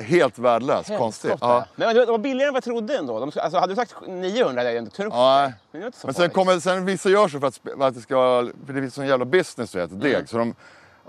Helt 0.00 0.38
värdelöst, 0.38 0.88
konstigt. 0.98 1.34
Ja. 1.40 1.64
Men 1.76 1.94
det 1.94 2.06
var 2.06 2.18
billigare 2.18 2.48
än 2.48 2.52
vad 2.54 2.56
jag 2.58 2.64
trodde 2.64 2.96
ändå. 2.96 3.20
De, 3.20 3.32
alltså, 3.40 3.58
hade 3.58 3.72
du 3.72 3.76
sagt 3.76 3.94
900 4.06 4.60
hade 4.60 4.72
jag 4.72 4.84
inte 4.84 4.96
trott 4.96 5.12
Ja. 5.16 5.52
Men, 5.72 5.92
Men 6.04 6.14
sen 6.14 6.30
kommer, 6.30 6.60
sen 6.60 6.84
vissa 6.84 7.08
gör 7.10 7.28
så 7.28 7.40
för 7.40 7.46
att, 7.46 7.56
för 7.56 7.82
att 7.86 7.94
det 7.94 8.00
ska, 8.00 8.50
för 8.66 8.72
det 8.72 8.80
finns 8.80 8.94
sån 8.94 9.06
jävla 9.06 9.24
business 9.24 9.72
du 9.72 9.78
vet, 9.78 9.90
Mm. 9.90 10.00
deg. 10.02 10.28
Så 10.28 10.38
de, 10.38 10.54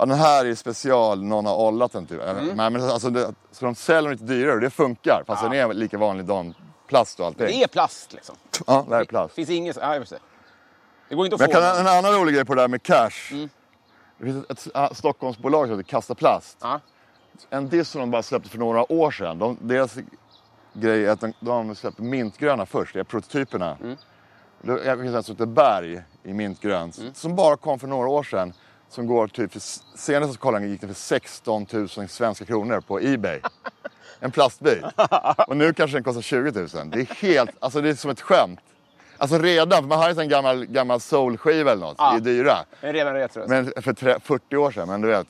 ja 0.01 0.05
den 0.05 0.17
här 0.17 0.45
är 0.45 0.55
special, 0.55 1.23
någon 1.23 1.45
har 1.45 1.55
ollat 1.57 1.91
den 1.91 2.05
typ. 2.05 2.21
Mm. 2.21 2.45
Nej, 2.45 2.69
men 2.69 2.81
alltså 2.81 3.09
det, 3.09 3.33
så 3.51 3.65
de 3.65 3.75
säljer 3.75 4.01
den 4.01 4.11
lite 4.11 4.23
dyrare 4.23 4.55
och 4.55 4.61
det 4.61 4.69
funkar. 4.69 5.23
Fast 5.27 5.43
den 5.43 5.53
är 5.53 5.73
lika 5.73 5.97
vanlig 5.97 6.25
damplast 6.25 7.19
och 7.19 7.25
allting. 7.25 7.45
Det 7.47 7.63
är 7.63 7.67
plast 7.67 8.13
liksom. 8.13 8.35
Ja, 8.67 8.85
det 8.87 8.93
här 8.95 9.01
är 9.01 9.05
plast. 9.05 9.35
finns 9.35 9.49
inget... 9.49 9.77
Ja, 9.81 9.93
jag 9.93 10.01
förstår. 10.01 10.19
Det 11.09 11.15
går 11.15 11.25
inte 11.25 11.35
att 11.35 11.39
Men 11.41 11.47
få. 11.49 11.53
kan, 11.53 11.77
en 11.77 11.87
annan 11.87 12.13
rolig 12.13 12.35
grej 12.35 12.45
på 12.45 12.55
det 12.55 12.61
där 12.61 12.67
med 12.67 12.83
cash. 12.83 13.31
Mm. 13.31 13.49
Det 14.17 14.25
finns 14.25 14.45
ett, 14.49 14.75
ett 14.75 14.97
Stockholmsbolag 14.97 15.67
som 15.67 15.77
heter 15.77 15.89
Kasta 15.89 16.15
Plast. 16.15 16.57
Ja. 16.61 16.79
En 17.49 17.69
disk 17.69 17.91
som 17.91 18.01
de 18.01 18.11
bara 18.11 18.23
släppte 18.23 18.49
för 18.49 18.57
några 18.57 18.91
år 18.91 19.11
sedan. 19.11 19.39
De, 19.39 19.57
deras 19.61 19.95
grej 20.73 21.05
är 21.05 21.09
att 21.11 21.19
de, 21.21 21.33
de 21.39 21.75
släppte 21.75 22.01
mintgröna 22.01 22.65
först, 22.65 22.93
det 22.93 22.99
är 22.99 23.03
prototyperna. 23.03 23.77
Mm. 23.83 23.97
Det 24.61 24.97
finns 25.01 25.15
en 25.15 25.23
som 25.23 25.33
heter 25.35 25.45
Berg 25.45 26.01
i 26.23 26.33
mintgrönt 26.33 26.97
Mm. 26.97 27.13
som 27.13 27.35
bara 27.35 27.57
kom 27.57 27.79
för 27.79 27.87
några 27.87 28.09
år 28.09 28.23
sedan. 28.23 28.53
Som 28.91 29.07
går 29.07 29.27
typ, 29.27 29.51
för, 29.51 29.61
senast 29.97 30.33
jag 30.33 30.39
kollade 30.39 30.65
gick 30.67 30.81
den 30.81 30.89
för 30.89 30.95
16 31.01 31.65
000 31.71 31.89
svenska 31.89 32.45
kronor 32.45 32.81
på 32.81 32.99
Ebay. 33.01 33.39
En 34.23 34.31
plastbit. 34.31 34.83
Och 35.47 35.57
nu 35.57 35.73
kanske 35.73 35.97
den 35.97 36.03
kostar 36.03 36.21
20 36.21 36.51
000. 36.59 36.67
Det 36.89 36.99
är 36.99 37.15
helt, 37.21 37.51
alltså 37.59 37.81
det 37.81 37.89
är 37.89 37.93
som 37.93 38.11
ett 38.11 38.21
skämt. 38.21 38.59
Alltså 39.17 39.37
redan, 39.37 39.81
för 39.81 39.87
man 39.87 39.97
har 39.99 40.09
ju 40.13 40.21
en 40.21 40.29
gammal, 40.29 40.65
gammal 40.65 40.99
soulskiva 40.99 41.71
eller 41.71 41.81
något, 41.85 41.95
Ja. 41.97 42.11
det 42.11 42.17
är 42.31 42.33
dyra. 42.33 42.53
En 42.81 42.93
redan 42.93 43.13
retro. 43.13 43.43
Men 43.47 43.73
för 43.81 43.93
tre- 43.93 44.19
40 44.23 44.55
år 44.57 44.71
sedan, 44.71 44.87
men 44.87 45.01
du 45.01 45.07
vet. 45.07 45.27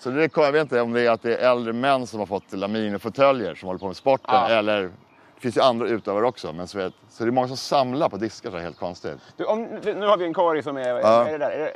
Så 0.00 0.10
det, 0.10 0.30
jag 0.36 0.52
vet 0.52 0.62
inte 0.62 0.80
om 0.80 0.92
det 0.92 1.00
är 1.06 1.10
att 1.10 1.22
det 1.22 1.36
är 1.36 1.50
äldre 1.50 1.72
män 1.72 2.06
som 2.06 2.18
har 2.18 2.26
fått 2.26 2.52
laminofåtöljer 2.52 3.54
som 3.54 3.66
håller 3.66 3.78
på 3.78 3.86
med 3.86 3.96
sporten. 3.96 4.34
Ja. 4.34 4.48
Eller, 4.48 4.82
det 4.82 5.40
finns 5.40 5.56
ju 5.56 5.60
andra 5.60 5.88
utövare 5.88 6.26
också. 6.26 6.52
Men 6.52 6.68
så, 6.68 6.78
vet, 6.78 6.92
så 7.10 7.24
det 7.24 7.30
är 7.30 7.32
många 7.32 7.48
som 7.48 7.56
samlar 7.56 8.08
på 8.08 8.16
diskar 8.16 8.50
så 8.50 8.58
helt 8.58 8.78
konstigt. 8.78 9.18
Du, 9.36 9.44
om, 9.44 9.62
nu 9.84 10.06
har 10.06 10.16
vi 10.16 10.24
en 10.24 10.34
korg 10.34 10.62
som 10.62 10.76
är, 10.76 10.88
Ja. 10.88 11.26
är 11.28 11.32
det 11.32 11.38
där? 11.38 11.50
Är 11.50 11.58
det 11.58 11.70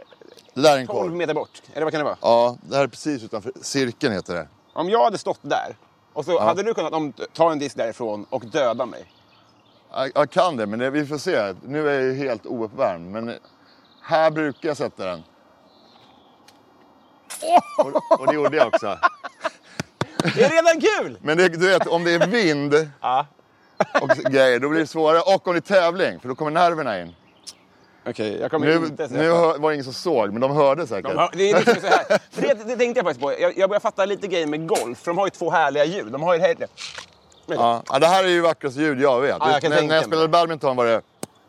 Det 0.55 0.61
där 0.61 0.77
är 0.77 0.81
en 0.81 0.87
12 0.87 0.99
korv. 1.03 1.13
meter 1.17 1.35
bort? 1.35 1.63
Eller 1.75 1.85
vad 1.85 1.93
kan 1.93 1.99
det 1.99 2.05
vara? 2.05 2.17
Ja, 2.21 2.57
det 2.63 2.77
här 2.77 2.83
är 2.83 2.89
precis 2.89 3.23
utanför 3.23 3.53
cirkeln 3.63 4.13
heter 4.15 4.35
det. 4.35 4.49
Om 4.73 4.91
jag 4.91 5.05
hade 5.05 5.19
stått 5.19 5.39
där 5.43 5.77
och 6.13 6.25
så 6.25 6.41
hade 6.41 6.63
du 6.63 6.75
kunnat 6.75 6.93
om, 6.93 7.13
ta 7.33 7.53
en 7.53 7.59
disk 7.59 7.77
därifrån 7.77 8.27
och 8.31 8.47
döda 8.47 8.87
mig. 8.87 9.13
Jag, 9.93 10.11
jag 10.15 10.31
kan 10.31 10.57
det, 10.57 10.67
men 10.67 10.79
det, 10.79 10.91
vi 10.91 11.07
får 11.07 11.19
se. 11.19 11.55
Nu 11.67 11.89
är 11.89 11.93
jag 11.95 12.03
ju 12.03 12.15
helt 12.15 12.47
ouppvärmd. 12.47 13.11
Men 13.11 13.39
här 14.03 14.31
brukar 14.31 14.69
jag 14.69 14.77
sätta 14.77 15.05
den. 15.05 15.23
Och, 17.79 18.21
och 18.21 18.27
det 18.27 18.35
gjorde 18.35 18.57
jag 18.57 18.67
också. 18.67 18.99
Det 20.35 20.43
är 20.43 20.51
redan 20.51 20.81
kul! 20.81 21.19
Men 21.23 21.37
det, 21.39 21.49
du 21.49 21.69
vet, 21.69 21.87
om 21.87 22.05
det 22.05 22.11
är 22.13 22.27
vind 22.27 22.75
Ja. 23.01 23.27
och 24.03 24.09
grejer, 24.09 24.59
då 24.61 24.69
blir 24.69 24.81
det 24.81 24.87
svårare. 24.87 25.21
Och 25.21 25.49
om 25.49 25.55
det 25.55 25.59
är 25.59 25.81
tävling, 25.81 26.21
för 26.21 26.29
då 26.29 26.35
kommer 26.35 26.51
nerverna 26.51 27.01
in. 27.01 27.15
Okej, 28.07 28.39
jag 28.41 28.51
kommer 28.51 28.67
Nu, 28.67 28.75
inte 28.75 29.09
säga 29.09 29.21
nu 29.23 29.29
hör- 29.31 29.59
var 29.59 29.71
det 29.71 29.75
ingen 29.75 29.85
som 29.85 29.93
såg, 29.93 30.33
men 30.33 30.41
de 30.41 30.51
hörde 30.51 30.87
säkert. 30.87 31.11
De 31.11 31.17
har- 31.19 31.31
Det 31.35 31.51
är 31.51 31.57
liksom 31.57 31.75
så 31.81 31.87
här. 31.87 32.19
För 32.31 32.43
det, 32.43 32.55
det 32.55 32.77
tänkte 32.77 32.99
jag 32.99 33.05
faktiskt 33.05 33.21
på. 33.21 33.33
Jag, 33.41 33.59
jag 33.59 33.71
börjar 33.71 33.81
fatta 33.81 34.05
lite 34.05 34.27
grejer 34.27 34.47
med 34.47 34.69
golf. 34.69 34.99
För 34.99 35.11
de 35.11 35.19
har 35.19 35.27
ju 35.27 35.31
två 35.31 35.51
härliga 35.51 35.85
ljud. 35.85 36.13
De 36.13 36.23
har 36.23 36.35
ju 36.35 36.41
det 36.41 36.47
här... 36.47 36.57
Ja. 37.47 37.83
ja, 37.89 37.99
det 37.99 38.07
här 38.07 38.25
är 38.25 38.29
ju 38.29 38.41
vackraste 38.41 38.81
ljud 38.81 39.01
jag 39.01 39.21
vet. 39.21 39.37
Ja, 39.41 39.53
jag 39.63 39.71
när, 39.71 39.83
när 39.83 39.95
jag 39.95 40.05
spelade 40.05 40.29
badminton 40.29 40.77
var 40.77 40.87
det... 40.87 41.01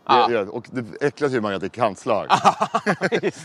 Det, 0.07 0.33
det 0.33 0.41
och 0.47 0.65
det 0.71 1.05
äckligaste 1.05 1.25
ljudet 1.25 1.41
man 1.43 1.51
vet 1.51 1.63
är 1.63 1.67
kantslag. 1.67 2.27
Det. 3.09 3.35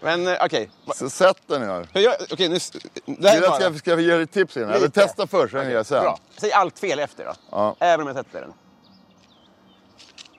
Men 0.00 0.26
eh, 0.28 0.36
okej. 0.44 0.70
Så 0.94 1.10
sätt 1.10 1.36
den 1.46 1.60
nu. 1.60 1.84
Okej, 2.32 2.48
nu... 2.48 2.58
Det 2.58 3.14
Det 3.18 3.28
här 3.28 3.36
är 3.36 3.40
bara... 3.40 3.54
ska, 3.54 3.64
jag- 3.64 3.76
ska 3.78 3.90
jag 3.90 4.00
ge 4.00 4.14
dig 4.16 4.26
tips 4.26 4.56
innan? 4.56 4.70
Eller 4.70 4.88
testa 4.88 5.26
först, 5.26 5.52
sen 5.52 5.64
gör 5.64 5.76
jag 5.76 5.86
sen. 5.86 6.02
Bra. 6.02 6.18
Säg 6.40 6.52
allt 6.52 6.78
fel 6.78 6.98
efter 6.98 7.24
då. 7.24 7.32
Ja. 7.50 7.76
Även 7.78 8.00
om 8.00 8.06
jag 8.06 8.16
sätter 8.26 8.40
den. 8.40 8.52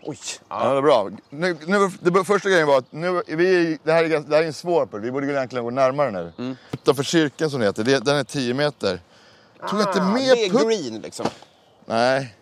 Oj. 0.08 0.18
Ja, 0.50 0.72
det 0.72 0.78
är 0.78 0.82
bra. 0.82 1.10
Nu, 1.30 1.58
nu, 1.68 1.90
det, 2.02 2.24
första 2.24 2.50
grejen 2.50 2.68
var 2.68 2.78
att 2.78 2.92
nu, 2.92 3.22
vi, 3.28 3.78
det, 3.84 3.92
här 3.92 4.04
är, 4.04 4.10
det 4.10 4.36
här 4.36 4.44
är 4.44 4.48
en 4.48 4.54
svår 4.54 4.86
punkt. 4.86 5.04
Vi 5.06 5.12
borde 5.12 5.32
egentligen 5.32 5.66
gå 5.66 5.72
närmare 5.72 6.12
nu. 6.12 6.34
Mm. 6.38 6.56
Utanför 6.72 7.04
cirkeln 7.04 7.50
som 7.52 7.60
det 7.60 7.66
heter, 7.66 7.84
det, 7.84 8.06
den 8.06 8.18
är 8.18 8.24
10 8.24 8.54
meter. 8.54 9.00
Jag 9.60 9.80
inte 9.80 10.02
Ah, 10.02 10.14
mer 10.14 10.36
det 10.36 10.46
är 10.46 10.50
putt. 10.50 10.68
green 10.68 11.02
liksom. 11.02 11.26
Nej, 11.86 12.36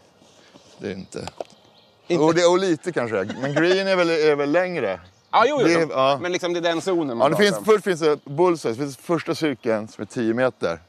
det 0.80 0.86
är 0.86 0.90
det 0.94 1.00
inte. 1.00 1.28
Inte- 2.08 2.24
Och, 2.24 2.34
det, 2.34 2.46
och 2.46 2.58
lite 2.60 2.92
kanske. 2.92 3.16
Men 3.42 3.54
green 3.54 3.88
är 3.88 3.96
väl, 3.96 4.10
är 4.10 4.36
väl 4.36 4.52
längre. 4.52 5.00
Ja, 5.32 5.44
jo, 5.48 5.58
jo. 5.62 5.68
Det 5.68 5.88
ja. 5.94 6.18
Men 6.22 6.32
liksom 6.32 6.54
det 6.54 6.60
är 6.60 6.62
den 6.62 6.82
zonen 6.82 7.10
Ja, 7.10 7.16
man 7.16 7.32
det 7.32 7.38
pratar 7.38 7.44
finns, 7.44 7.58
om. 7.58 7.66
först 7.66 7.84
finns 7.84 8.00
det 8.00 8.26
bullseye, 8.26 8.72
det 8.74 8.78
finns 8.78 8.98
första 8.98 9.36
cirkeln 9.36 9.88
som 9.88 10.02
är 10.02 10.06
10 10.06 10.34
meter. 10.34 10.80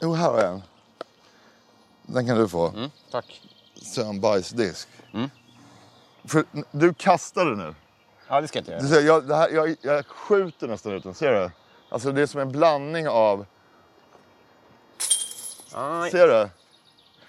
Jo, 0.00 0.12
här 0.14 0.30
har 0.30 0.38
jag 0.40 0.52
en. 0.52 0.62
Den 2.02 2.26
kan 2.26 2.38
du 2.38 2.48
få. 2.48 2.68
Mm, 2.68 2.90
tack. 3.10 3.42
Så 3.94 4.04
en 4.04 4.20
bajsdisk. 4.20 4.88
För, 6.24 6.44
du 6.70 6.94
kastade 6.94 7.56
nu. 7.56 7.74
Ja, 8.28 8.40
det 8.40 8.48
ska 8.48 8.58
jag 8.58 8.62
inte 8.62 8.72
Du 8.72 8.88
göra. 8.88 9.00
ser, 9.00 9.06
jag, 9.06 9.28
det 9.28 9.36
här, 9.36 9.50
jag, 9.50 9.76
jag 9.80 10.06
skjuter 10.06 10.68
nästan 10.68 10.92
ut 10.92 11.02
den, 11.02 11.14
ser 11.14 11.32
du? 11.32 11.50
Alltså 11.88 12.12
det 12.12 12.22
är 12.22 12.26
som 12.26 12.40
en 12.40 12.52
blandning 12.52 13.08
av... 13.08 13.46
Aj. 15.74 16.10
Ser 16.10 16.28
du? 16.28 16.48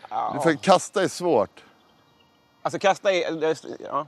Ja. 0.09 0.39
För 0.43 0.53
kasta 0.53 1.03
är 1.03 1.07
svårt. 1.07 1.63
Alltså 2.61 2.79
kasta 2.79 3.09
det- 3.09 3.77
Ja. 3.79 4.07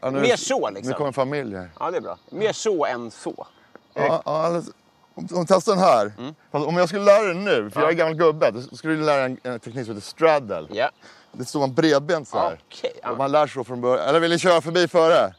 Ja, 0.00 0.10
nu, 0.10 0.20
Mer 0.20 0.36
så, 0.36 0.70
liksom. 0.70 0.90
Nu 0.90 0.96
kommer 0.96 1.12
familj 1.12 1.56
här. 1.56 1.70
ja, 1.80 1.90
det 1.90 1.96
är 1.96 2.00
bra. 2.00 2.18
Mer 2.30 2.52
så 2.52 2.84
än 2.86 3.10
så. 3.10 3.46
Ja, 3.94 4.22
ja, 4.24 4.46
alltså, 4.46 4.72
om, 5.14 5.28
om 5.34 5.46
testa 5.46 5.70
den 5.70 5.80
här. 5.80 6.12
Mm. 6.18 6.34
Fast 6.52 6.66
om 6.66 6.76
jag 6.76 6.88
skulle 6.88 7.04
lära 7.04 7.22
dig 7.26 7.34
nu, 7.34 7.70
för 7.70 7.80
jag 7.80 7.90
är 7.90 7.94
gammal 7.94 8.14
gubbe, 8.14 8.50
då 8.50 8.76
skulle 8.76 8.94
du 8.94 9.00
lära 9.04 9.28
dig 9.28 9.36
en, 9.44 9.52
en 9.52 9.60
teknik 9.60 9.86
som 9.86 9.94
heter 9.94 10.06
straddle. 10.06 10.66
Ja. 10.70 10.90
Det 11.36 11.44
står 11.44 11.60
man 11.60 11.74
bredbent 11.74 12.28
så 12.28 12.38
här. 12.38 12.60
Okej, 12.68 12.92
ja. 13.02 13.10
Och 13.10 13.18
man 13.18 13.32
lär 13.32 13.46
sig 13.46 13.64
från 13.64 13.80
början. 13.80 14.08
Eller 14.08 14.20
vill 14.20 14.30
ni 14.30 14.38
köra 14.38 14.60
förbi 14.60 14.88
före? 14.88 15.34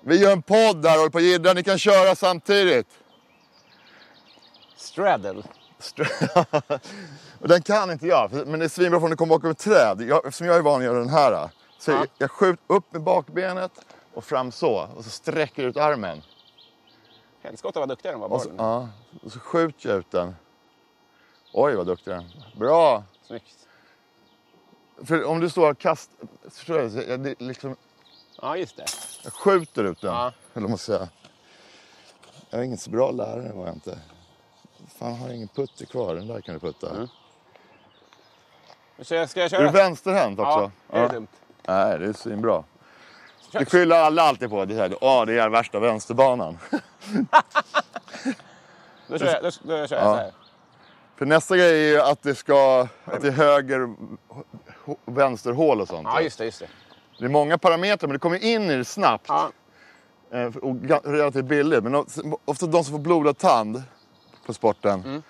Vi 0.00 0.16
gör 0.22 0.32
en 0.32 0.42
podd 0.42 0.86
här 0.86 0.94
och 0.94 0.98
håller 0.98 1.10
på 1.10 1.18
att 1.18 1.24
jiddra. 1.24 1.52
Ni 1.52 1.62
kan 1.62 1.78
köra 1.78 2.14
samtidigt. 2.14 2.86
Straddle. 4.76 5.42
och 7.40 7.48
den 7.48 7.62
kan 7.62 7.90
inte 7.90 8.06
jag, 8.06 8.30
för- 8.30 8.44
men 8.44 8.58
det 8.60 8.64
är 8.66 8.68
svinbra 8.68 9.00
om 9.00 9.10
det 9.10 9.16
kommer 9.16 9.34
bakom 9.34 9.50
ett 9.50 9.58
träd. 9.58 10.02
Jag, 10.08 10.26
eftersom 10.26 10.46
jag 10.46 10.56
är 10.56 10.62
van 10.62 10.78
att 10.78 10.84
göra 10.84 10.98
den 10.98 11.08
här. 11.08 11.48
Så 11.78 11.90
Ja. 11.90 12.06
jag 12.18 12.30
skjuter 12.30 12.62
upp 12.66 12.92
med 12.92 13.02
bakbenet 13.02 13.72
och 14.14 14.24
fram 14.24 14.52
så. 14.52 14.88
Och 14.96 15.04
så 15.04 15.10
sträcker 15.10 15.62
ut 15.64 15.76
armen. 15.76 16.22
Helskotta 17.42 17.80
vad 17.80 17.88
duktig 17.88 18.10
den 18.10 18.20
var, 18.20 18.28
Och 18.32 18.42
så, 18.42 18.50
ja, 18.58 18.88
och 19.24 19.32
så 19.32 19.38
skjuter 19.40 19.88
jag 19.88 19.98
ut 19.98 20.10
den. 20.10 20.36
Oj, 21.52 21.74
vad 21.74 21.86
duktig 21.86 22.12
den. 22.12 22.24
Bra! 22.56 23.02
Snyggt. 23.26 23.67
För 25.04 25.24
om 25.24 25.40
du 25.40 25.50
står 25.50 25.70
och 25.70 25.78
kastar... 25.78 26.26
Förstår 26.50 26.78
du? 26.78 27.02
Jag, 27.04 27.34
liksom, 27.42 27.76
Ja, 28.42 28.56
just 28.56 28.76
det. 28.76 28.84
jag 29.24 29.32
skjuter 29.32 29.84
ut 29.84 30.00
den. 30.00 30.14
Ja. 30.14 30.32
Eller 30.54 30.68
ska 30.68 30.76
säga. 30.76 31.08
Jag 32.50 32.60
är 32.60 32.64
ingen 32.64 32.78
så 32.78 32.90
bra 32.90 33.10
lärare 33.10 33.52
var 33.52 33.66
jag 33.66 33.74
inte. 33.74 33.98
Fan, 34.98 35.14
har 35.14 35.26
jag 35.26 35.36
ingen 35.36 35.48
putter 35.48 35.86
kvar? 35.86 36.14
Den 36.14 36.26
där 36.26 36.40
kan 36.40 36.54
du 36.54 36.60
putta. 36.60 36.90
Mm. 36.90 37.08
Så 39.02 39.14
jag- 39.14 39.30
Ska 39.30 39.40
jag 39.40 39.44
Är 39.44 39.48
köra? 39.50 39.62
du 39.62 39.68
vänsterhänt 39.70 40.38
också? 40.38 40.70
Ja, 40.92 40.98
det 40.98 41.04
är 41.04 41.08
dumt. 41.08 41.26
Nej, 41.66 41.98
det 41.98 42.06
är 42.06 42.12
svinbra. 42.12 42.64
Det 43.52 43.64
skyller 43.64 43.96
alla 43.96 44.22
alltid 44.22 44.50
på. 44.50 44.64
Det 44.64 44.74
är, 44.74 45.04
Åh, 45.04 45.26
det 45.26 45.38
är 45.38 45.48
värsta 45.48 45.80
vänsterbanan. 45.80 46.58
Då 49.08 49.18
kör 49.18 49.26
jag, 49.26 49.42
då, 49.42 49.50
då 49.62 49.68
kör 49.68 49.78
jag 49.78 49.88
så 49.88 50.14
här. 50.14 50.32
För 51.16 51.26
nästa 51.26 51.56
grej 51.56 51.84
är 51.84 51.92
ju 51.92 52.00
att 52.00 52.22
det 52.22 52.34
ska... 52.34 52.88
Att 53.04 53.20
det 53.22 53.28
är 53.28 53.32
höger, 53.32 53.94
vänsterhål 55.04 55.80
och 55.80 55.88
sånt. 55.88 56.08
Ja, 56.10 56.20
just 56.20 56.38
det. 56.38 56.44
Just 56.44 56.58
det. 56.60 56.68
Det 57.18 57.24
är 57.24 57.28
många 57.28 57.58
parametrar, 57.58 58.08
men 58.08 58.12
det 58.12 58.18
kommer 58.18 58.44
in 58.44 58.70
i 58.70 58.76
det 58.76 58.84
snabbt. 58.84 59.24
Ja. 59.28 59.50
Eh, 60.32 60.56
Och 60.56 60.76
relativt 61.04 61.44
billigt. 61.44 61.84
Men 61.84 62.04
ofta 62.44 62.66
de 62.66 62.84
som 62.84 62.92
får 62.92 62.98
blodad 62.98 63.38
tand 63.38 63.82
på 64.46 64.54
sporten. 64.54 65.02
Mm. 65.04 65.22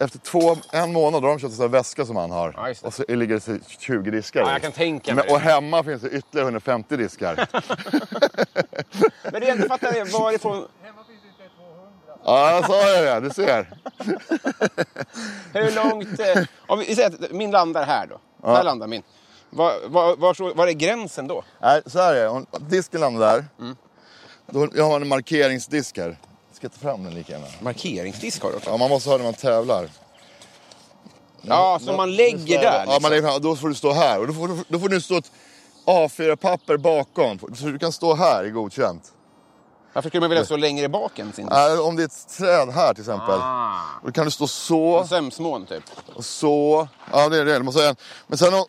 Efter 0.00 0.18
två, 0.18 0.56
en 0.72 0.92
månad 0.92 1.22
då 1.22 1.28
har 1.28 1.34
de 1.34 1.38
köpt 1.40 1.50
en 1.50 1.56
sån 1.56 1.62
här 1.62 1.68
väska 1.68 2.06
som 2.06 2.16
han 2.16 2.30
har. 2.30 2.54
Ja, 2.56 2.66
det. 2.66 2.82
och 2.82 2.94
så 2.94 3.04
ligger 3.08 3.34
det 3.34 3.40
så 3.40 3.58
20 3.78 4.10
diskar 4.10 4.40
Ja, 4.40 4.52
jag 4.52 4.62
kan 4.62 4.72
tänka 4.72 5.14
mig 5.14 5.24
Men, 5.24 5.26
det. 5.26 5.34
Och 5.34 5.40
hemma 5.40 5.84
finns 5.84 6.02
det 6.02 6.08
ytterligare 6.10 6.46
150 6.46 6.96
diskar. 6.96 7.36
Men 9.32 9.40
det 9.40 9.46
jag 9.46 9.56
inte 9.56 9.68
fattar 9.68 9.88
är 9.92 10.20
varifrån... 10.20 10.66
ja, 12.24 12.50
jag 12.50 12.66
sa 12.66 12.84
det. 12.84 13.20
Du 13.20 13.30
ser. 13.30 13.78
Hur 15.52 15.74
långt... 15.84 16.20
Eh, 16.20 16.42
om 16.66 16.78
vi 16.78 16.84
vi 16.86 16.94
säger 16.94 17.08
att 17.08 17.32
min 17.32 17.50
landar 17.50 17.86
här 17.86 18.06
då. 18.06 18.20
Här 18.42 18.64
landar 18.64 18.86
min. 18.86 19.02
Var, 19.50 19.72
var, 19.88 20.16
var, 20.16 20.34
så- 20.34 20.54
var 20.54 20.66
är 20.66 20.72
gränsen 20.72 21.26
då? 21.26 21.44
Nej, 21.62 21.82
så 21.86 21.98
här 21.98 22.14
är 22.14 22.22
det. 22.22 22.28
Om 22.28 22.46
disken 22.60 23.00
landar 23.00 23.20
där. 23.32 23.44
Mm. 23.60 23.76
Då 24.46 24.68
jag 24.74 24.84
har 24.84 25.00
en 25.00 25.08
markeringsdisk 25.08 25.98
här. 25.98 26.16
Ska 26.52 26.64
jag 26.64 26.72
ta 26.72 26.78
fram 26.78 27.04
den 27.04 27.14
lika 27.14 27.32
gärna? 27.32 27.46
Markeringsdisk 27.62 28.42
har 28.42 28.50
du 28.50 28.56
också. 28.56 28.70
Ja, 28.70 28.76
man 28.76 28.90
måste 28.90 29.08
ha 29.10 29.16
den 29.18 29.24
när 29.24 29.32
man 29.32 29.40
tävlar. 29.40 29.88
Ja, 31.42 31.78
som 31.82 31.96
man 31.96 32.14
lägger 32.16 32.58
där. 32.58 32.64
Ja, 32.74 32.82
Liksom. 32.84 33.02
man 33.02 33.10
lägger 33.10 33.28
fram, 33.28 33.42
då 33.42 33.56
får 33.56 33.68
du 33.68 33.74
stå 33.74 33.92
här. 33.92 34.20
Och 34.20 34.26
då 34.26 34.32
får, 34.32 34.50
då 34.68 34.78
får 34.78 34.88
du 34.88 35.00
stå 35.00 35.16
ett 35.16 35.30
A4-papper 35.86 36.76
bakom. 36.76 37.38
Så 37.38 37.64
du 37.66 37.78
kan 37.78 37.92
stå 37.92 38.14
här 38.14 38.44
i 38.44 38.50
godkänt. 38.50 39.12
Varför 39.92 40.08
skulle 40.08 40.20
man 40.20 40.30
vilja 40.30 40.44
stå 40.44 40.56
längre 40.56 40.88
bak 40.88 41.18
än 41.18 41.32
sin 41.32 41.48
Äh, 41.48 41.80
om 41.86 41.96
det 41.96 42.02
är 42.02 42.06
ett 42.06 42.28
träd 42.28 42.70
här 42.70 42.94
till 42.94 43.02
exempel. 43.02 43.38
Ah. 43.40 43.80
Då 44.04 44.12
kan 44.12 44.24
du 44.24 44.30
stå 44.30 44.46
så 44.46 45.04
Sömsmån 45.04 45.66
typ. 45.66 45.84
och 46.14 46.24
så. 46.24 46.88
Ja, 47.12 47.28
det 47.28 47.38
är 47.38 47.44
det. 47.44 47.58
du 47.58 47.62
måste 47.62 47.88
en. 47.88 47.96
Men 48.26 48.38
sen 48.38 48.54
om, 48.54 48.64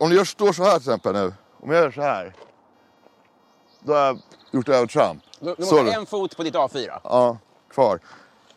om 0.00 0.10
du 0.10 0.16
gör, 0.16 0.24
står 0.24 0.52
så 0.52 0.64
här 0.64 0.70
till 0.70 0.88
exempel 0.88 1.12
nu. 1.12 1.32
Om 1.62 1.70
jag 1.70 1.82
gör 1.82 1.90
så 1.90 2.02
här. 2.02 2.34
Då 3.80 3.92
har 3.92 4.00
jag 4.00 4.18
gjort 4.50 4.68
över 4.68 4.86
Trump. 4.86 5.22
Du, 5.40 5.54
du 5.54 5.62
måste 5.62 5.74
ha 5.74 5.82
du. 5.82 5.92
en 5.92 6.06
fot 6.06 6.36
på 6.36 6.42
ditt 6.42 6.54
A4. 6.54 7.00
Ja, 7.04 7.38
kvar. 7.70 8.00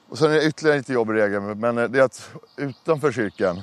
Och 0.10 0.18
sen 0.18 0.32
är 0.32 0.36
det 0.36 0.46
ytterligare 0.46 0.78
lite 0.78 0.94
jobbig 0.94 1.14
regel, 1.14 1.42
men 1.42 1.78
eh, 1.78 1.84
det 1.84 2.00
är 2.00 2.04
att 2.04 2.30
utanför 2.56 3.12
cirkeln, 3.12 3.62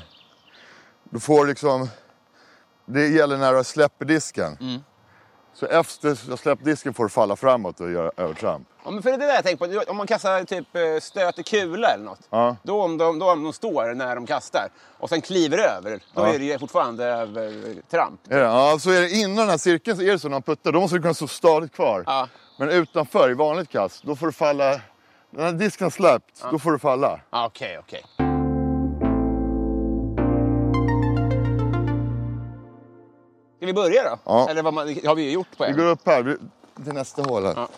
då 1.05 1.21
får 1.21 1.45
du 1.45 1.51
liksom... 1.51 1.89
Det 2.87 3.09
gäller 3.09 3.37
när 3.37 3.55
du 3.55 3.65
släpper 3.65 4.05
disken. 4.05 4.83
Så 5.55 5.67
efter 5.67 6.19
jag 6.29 6.39
släppt 6.39 6.65
disken 6.65 6.95
får 6.95 7.05
du 7.05 7.11
falla 7.11 7.37
framåt 7.37 7.81
och 7.81 7.91
göra 7.91 8.11
övertramp. 8.17 8.69
Ja, 8.85 8.91
men 8.91 9.03
för 9.03 9.11
det 9.11 9.17
är 9.17 9.19
det 9.19 9.27
där 9.27 9.35
jag 9.35 9.45
tänker 9.45 9.85
på. 9.85 9.91
Om 9.91 9.97
man 9.97 10.07
kastar 10.07 10.45
typ 10.45 10.77
eh, 10.77 10.83
stöter 11.01 11.43
kula 11.43 11.89
eller 11.89 12.05
något. 12.05 12.21
Ja. 12.31 12.57
Då, 12.63 12.83
om 12.83 12.99
de, 12.99 13.19
då 13.19 13.31
om 13.33 13.43
de 13.45 13.53
står 13.53 13.95
när 13.95 14.15
de 14.15 14.27
kastar 14.27 14.69
och 14.99 15.09
sen 15.09 15.21
kliver 15.21 15.59
över, 15.59 15.91
då 16.15 16.23
Ja. 16.23 16.35
är 16.35 16.39
det 16.39 16.45
ju 16.45 16.59
fortfarande 16.59 17.05
övertramp. 17.05 18.21
Det? 18.25 18.39
Ja, 18.39 18.79
så 18.81 18.91
är 18.91 19.01
det 19.01 19.11
innan 19.11 19.37
den 19.37 19.49
här 19.49 19.59
cirkeln 19.59 19.97
så 19.97 20.03
är 20.03 20.13
det 20.13 20.19
så 20.19 20.29
när 20.29 20.35
man 20.35 20.43
puttar, 20.43 20.73
då 20.73 20.81
måste 20.81 20.97
du 20.97 21.03
kunna 21.03 21.15
stå 21.15 21.27
stadigt 21.29 21.73
kvar. 21.75 22.05
Ja. 22.07 22.29
Men 22.59 22.69
utanför, 22.71 23.31
i 23.31 23.35
vanligt 23.35 23.69
kast, 23.69 24.03
då 24.05 24.17
får 24.17 24.27
du 24.27 24.33
falla. 24.33 24.81
När 25.31 25.53
disken 25.53 25.85
har 25.85 25.91
släppt, 25.91 26.45
då 26.51 26.59
får 26.59 26.73
du 26.73 26.79
falla. 26.79 27.21
Ja, 27.31 27.47
Okej, 27.47 27.79
okej. 27.79 28.05
Ska 33.65 33.67
vi 33.67 33.73
börja 33.73 34.03
då? 34.11 34.19
Ja. 34.25 34.49
Eller 34.51 34.63
vad 34.63 34.75
man, 34.75 34.87
har 35.07 35.15
vi 35.15 35.31
gjort 35.33 35.57
på 35.57 35.65
Vi 35.65 35.71
en. 35.71 35.77
går 35.77 35.85
upp 35.87 36.07
här, 36.07 36.23
vi- 36.23 36.37
till 36.85 36.93
nästa 36.93 37.23
hål 37.23 37.45
här. 37.45 37.53
Ja. 37.57 37.69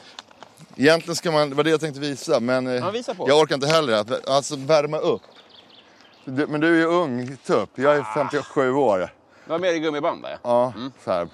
Egentligen 0.76 1.16
ska 1.16 1.30
man, 1.32 1.50
det 1.50 1.56
var 1.56 1.64
det 1.64 1.70
jag 1.70 1.80
tänkte 1.80 2.00
visa, 2.00 2.40
men 2.40 2.66
eh, 2.66 2.74
Ja, 2.74 2.90
visa 2.90 3.14
jag 3.18 3.38
orkar 3.38 3.54
inte 3.54 3.66
heller. 3.66 3.92
Att, 3.92 4.28
alltså 4.28 4.56
värma 4.56 4.98
upp. 4.98 5.22
Du, 6.24 6.46
men 6.46 6.60
du 6.60 6.74
är 6.74 6.78
ju 6.78 6.84
ung 6.84 7.36
tupp, 7.36 7.70
jag 7.74 7.96
är 7.96 8.02
57 8.14 8.72
år. 8.72 8.98
Det 8.98 9.10
var 9.50 9.58
mer 9.58 9.72
i 9.72 9.78
gummiband 9.78 10.22
där. 10.22 10.38
Ja, 10.42 10.72
så 11.04 11.10
här. 11.12 11.28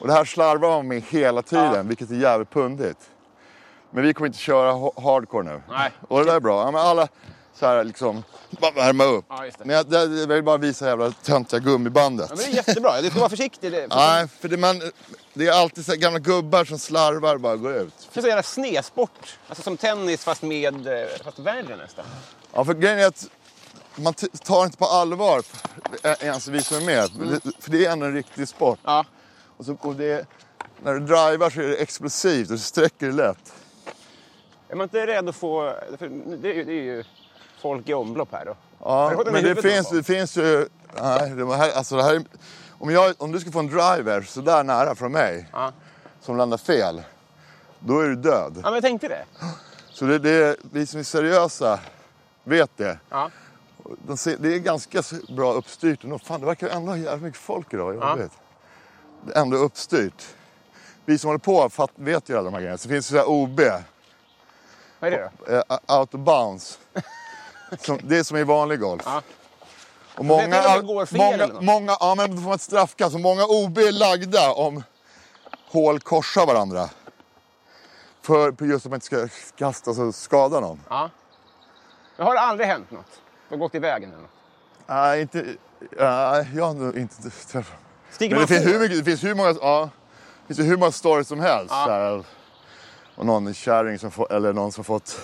Och 0.00 0.06
det 0.06 0.12
här 0.12 0.24
slarvar 0.24 0.68
man 0.70 0.88
med 0.88 1.02
hela 1.02 1.42
tiden, 1.42 1.88
vilket 1.88 2.10
är 2.10 2.14
jävligt 2.14 2.50
pundigt. 2.50 3.10
Men 3.90 4.02
vi 4.04 4.14
kommer 4.14 4.26
inte 4.26 4.38
köra 4.38 4.72
ha- 4.72 4.92
hardcore 5.02 5.44
nu. 5.44 5.62
Nej. 5.70 5.90
Och 6.08 6.18
det 6.18 6.24
där 6.24 6.36
är 6.36 6.40
bra. 6.40 6.60
Ja, 6.64 6.70
men 6.70 6.80
alla 6.80 7.08
så 7.54 7.66
här 7.66 7.84
liksom, 7.84 8.22
värma 8.74 9.04
upp. 9.04 9.24
Ja. 9.28 9.44
Men 9.64 9.76
jag, 9.76 9.92
jag 9.92 10.26
vill 10.26 10.42
bara 10.42 10.56
visa 10.56 10.86
jävla 10.88 11.10
töntiga 11.10 11.60
gummibandet. 11.60 12.26
Ja, 12.30 12.36
men 12.36 12.44
det 12.44 12.50
är 12.50 12.54
jättebra. 12.66 13.00
Du 13.02 13.10
ska 13.10 13.18
vara 13.18 13.28
försiktig. 13.30 13.72
Det 13.72 13.86
Nej, 13.90 14.28
för 14.40 14.48
det, 14.48 14.56
man, 14.56 14.82
det 15.34 15.46
är 15.48 15.52
alltid 15.52 15.84
så 15.84 15.92
här 15.92 15.98
gamla 15.98 16.18
gubbar 16.18 16.64
som 16.64 16.78
slarvar 16.78 17.38
bara 17.38 17.56
går 17.56 17.74
ut. 17.76 18.08
det 18.12 18.20
är 18.20 18.22
så 18.22 18.28
jävla 18.28 18.42
snedsport. 18.42 19.38
Alltså 19.48 19.62
som 19.62 19.76
tennis 19.76 20.24
fast 20.24 20.42
med... 20.42 20.86
eh, 21.02 21.08
Fast 21.24 21.38
värre 21.38 21.76
nästan. 21.76 22.04
Ja, 22.54 22.64
för 22.64 22.74
grejen 22.74 22.98
är 22.98 23.06
att 23.06 23.26
man 23.96 24.14
tar 24.44 24.64
inte 24.64 24.78
på 24.78 24.84
allvar 24.86 25.42
ens 26.20 26.48
vi 26.48 26.62
som 26.62 26.76
är 26.76 26.80
med. 26.80 27.10
För 27.10 27.24
det- 27.24 27.62
För 27.62 27.70
det 27.70 27.86
är 27.86 27.92
ändå 27.92 28.06
en 28.06 28.14
riktig 28.14 28.48
sport. 28.48 28.78
Ja. 28.84 29.04
Och 29.56 29.64
så, 29.64 29.76
och 29.80 29.94
det, 29.94 30.26
när 30.82 30.94
du 30.94 31.00
drivar 31.00 31.50
så 31.50 31.60
är 31.60 31.68
det 31.68 31.76
explosivt 31.76 32.48
och 32.50 32.56
du 32.56 32.58
sträcker 32.62 33.06
det 33.06 33.12
lätt. 33.12 33.52
Är 34.68 34.76
man 34.76 34.84
inte 34.84 35.06
rädd 35.06 35.28
att 35.28 35.36
få... 35.36 35.74
För 35.98 36.08
det, 36.36 36.60
är 36.60 36.64
det 36.64 36.72
är 36.72 36.82
ju 36.82 37.04
folk 37.64 37.88
i 37.88 37.94
omlopp 37.94 38.28
här 38.32 38.44
då. 38.44 38.56
Ja, 38.84 39.22
men 39.32 39.42
det 39.44 39.62
finns, 39.62 39.88
det 39.90 40.02
finns 40.02 40.36
ju... 40.36 40.68
Nej, 41.02 41.30
det 41.30 41.44
var 41.44 41.56
här, 41.56 41.72
alltså 41.72 41.96
det 41.96 42.02
här 42.02 42.14
är, 42.14 42.22
om, 42.78 42.90
jag, 42.90 43.14
om 43.18 43.32
du 43.32 43.40
ska 43.40 43.50
få 43.50 43.58
en 43.58 43.66
driver 43.66 44.22
så 44.22 44.40
där 44.40 44.64
nära 44.64 44.94
från 44.94 45.12
mig 45.12 45.48
Ja. 45.52 45.72
som 46.20 46.36
landar 46.36 46.56
fel, 46.58 47.02
då 47.78 48.00
är 48.00 48.08
du 48.08 48.16
död. 48.16 48.52
Ja, 48.56 48.62
men 48.62 48.74
jag 48.74 48.82
tänkte 48.82 49.08
det. 49.08 49.24
Så 49.90 50.04
det, 50.04 50.18
det, 50.18 50.56
vi 50.72 50.86
som 50.86 51.00
är 51.00 51.04
seriösa 51.04 51.80
vet 52.44 52.70
det. 52.76 52.98
Ja. 53.10 53.30
De 54.06 54.16
ser, 54.16 54.36
det 54.38 54.54
är 54.54 54.58
ganska 54.58 55.02
bra 55.36 55.52
uppstyrt 55.52 56.04
ändå. 56.04 56.18
Fan, 56.18 56.40
det 56.40 56.46
verkar 56.46 56.68
ändå 56.68 56.92
ha 56.92 56.96
jävligt 56.98 57.22
mycket 57.22 57.40
folk 57.40 57.74
idag. 57.74 57.94
Jag 57.94 58.02
Ja. 58.02 58.14
vet. 58.14 58.32
Det 59.26 59.32
är 59.36 59.40
ändå 59.42 59.56
uppstyrt. 59.56 60.24
Vi 61.04 61.18
som 61.18 61.28
håller 61.28 61.38
på 61.38 61.68
fatt, 61.70 61.90
vet 61.94 62.28
ju 62.28 62.34
alla 62.34 62.44
de 62.44 62.54
här 62.54 62.60
grejerna. 62.60 62.78
Så 62.78 62.88
finns 62.88 63.08
det 63.08 63.12
så 63.12 63.16
här 63.18 63.28
OB, 63.28 63.60
Vad 65.00 65.12
är 65.12 65.16
det 65.16 65.30
då? 65.46 65.52
eh, 65.54 65.98
out 66.00 66.14
of 66.14 66.20
bounds. 66.20 66.78
Som, 67.78 67.98
det 68.02 68.18
är 68.18 68.22
som 68.22 68.36
i 68.36 68.44
vanlig 68.44 68.80
golf. 68.80 69.02
Ja. 69.04 69.22
Och 70.16 70.24
många, 70.24 70.82
många, 71.12 71.60
många, 71.60 71.96
ja 72.00 72.14
men 72.14 72.30
då 72.30 72.36
får 72.36 72.48
man 72.48 72.54
ett 72.54 72.60
straffkast. 72.60 73.12
Så 73.12 73.18
många 73.18 73.44
OB 73.44 73.78
är 73.78 73.92
lagda 73.92 74.52
om 74.52 74.82
hål 75.70 76.00
korsar 76.00 76.46
varandra. 76.46 76.88
För 78.22 78.64
just 78.64 78.86
att 78.86 78.90
man 78.90 78.96
inte 78.96 79.06
ska 79.06 79.28
kasta 79.56 79.90
och 79.90 80.14
skada 80.14 80.60
någon. 80.60 80.80
Ja. 80.88 81.10
Men 82.16 82.26
har 82.26 82.34
det 82.34 82.40
aldrig 82.40 82.68
hänt 82.68 82.90
något? 82.90 83.20
Du 83.48 83.54
har 83.54 83.58
gått 83.58 83.74
i 83.74 83.78
vägen 83.78 84.10
eller 84.10 84.22
något? 84.22 84.30
Nej, 84.86 85.20
inte... 85.20 85.44
Nej, 85.98 86.48
jag 86.54 86.64
har 86.64 86.74
nog 86.74 86.96
inte 86.96 87.30
träffat... 87.30 87.78
Stiger 88.10 88.30
Men 88.30 88.40
man 88.40 88.48
det 88.48 88.54
finns, 88.54 88.74
hur 88.74 88.80
mycket, 88.80 88.98
det 88.98 89.04
finns 89.04 89.24
hur 89.24 89.34
många, 89.34 89.54
ja, 89.60 89.90
det 90.46 90.54
finns 90.54 90.68
hur 90.68 90.76
många 90.76 90.92
stories 90.92 91.28
som 91.28 91.40
helst. 91.40 91.70
Ja. 91.70 91.84
Så 91.86 91.90
här, 91.90 92.24
och 93.16 93.26
någon 93.26 93.54
kärring 93.54 93.98
som 93.98 94.10
får, 94.10 94.32
eller 94.32 94.52
någon 94.52 94.72
som 94.72 94.84
fått... 94.84 95.20